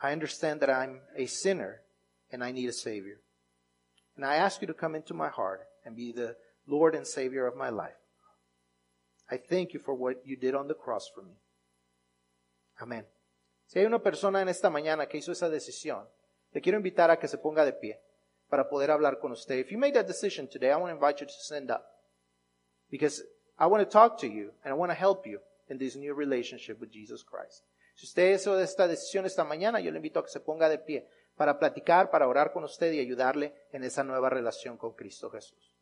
I 0.00 0.12
understand 0.12 0.60
that 0.60 0.70
I'm 0.70 1.02
a 1.16 1.26
sinner 1.26 1.82
and 2.30 2.44
I 2.44 2.52
need 2.52 2.68
a 2.68 2.72
Savior. 2.72 3.20
And 4.18 4.26
I 4.26 4.34
ask 4.34 4.60
you 4.60 4.66
to 4.66 4.74
come 4.74 4.96
into 4.96 5.14
my 5.14 5.28
heart 5.28 5.60
and 5.84 5.94
be 5.94 6.10
the 6.10 6.36
Lord 6.66 6.96
and 6.96 7.06
Savior 7.06 7.46
of 7.46 7.56
my 7.56 7.70
life. 7.70 7.94
I 9.30 9.36
thank 9.36 9.72
you 9.72 9.78
for 9.78 9.94
what 9.94 10.26
you 10.26 10.36
did 10.36 10.56
on 10.56 10.66
the 10.66 10.74
cross 10.74 11.08
for 11.14 11.22
me. 11.22 11.34
Amén. 12.80 13.06
Si 13.66 13.78
hay 13.78 13.86
una 13.86 14.00
persona 14.00 14.42
en 14.42 14.48
esta 14.48 14.70
mañana 14.70 15.06
que 15.06 15.18
hizo 15.18 15.30
esa 15.30 15.48
decisión, 15.48 16.08
le 16.52 16.60
quiero 16.60 16.78
invitar 16.78 17.12
a 17.12 17.18
que 17.18 17.28
se 17.28 17.38
ponga 17.38 17.64
de 17.64 17.72
pie 17.72 18.00
para 18.48 18.68
poder 18.68 18.90
hablar 18.90 19.20
con 19.20 19.30
usted. 19.30 19.56
If 19.56 19.70
you 19.70 19.78
made 19.78 19.94
that 19.94 20.08
decision 20.08 20.48
today, 20.48 20.72
I 20.72 20.76
want 20.76 20.90
to 20.90 20.96
invite 20.96 21.20
you 21.20 21.26
to 21.26 21.32
stand 21.32 21.70
up. 21.70 21.84
Because 22.90 23.22
I 23.56 23.66
want 23.66 23.84
to 23.84 23.88
talk 23.88 24.18
to 24.18 24.26
you 24.26 24.52
and 24.64 24.72
I 24.72 24.76
want 24.76 24.90
to 24.90 24.98
help 24.98 25.28
you 25.28 25.38
in 25.68 25.78
this 25.78 25.94
new 25.94 26.12
relationship 26.12 26.80
with 26.80 26.90
Jesus 26.90 27.22
Christ. 27.22 27.62
Si 27.94 28.06
usted 28.06 28.34
hizo 28.34 28.58
esta 28.58 28.88
decisión 28.88 29.26
esta 29.26 29.44
mañana, 29.44 29.78
yo 29.78 29.92
le 29.92 29.98
invito 29.98 30.18
a 30.18 30.24
que 30.24 30.30
se 30.30 30.40
ponga 30.40 30.68
de 30.68 30.78
pie 30.78 31.06
para 31.38 31.58
platicar, 31.58 32.10
para 32.10 32.28
orar 32.28 32.52
con 32.52 32.64
usted 32.64 32.92
y 32.92 33.00
ayudarle 33.00 33.54
en 33.72 33.84
esa 33.84 34.04
nueva 34.04 34.28
relación 34.28 34.76
con 34.76 34.92
Cristo 34.92 35.30
Jesús. 35.30 35.77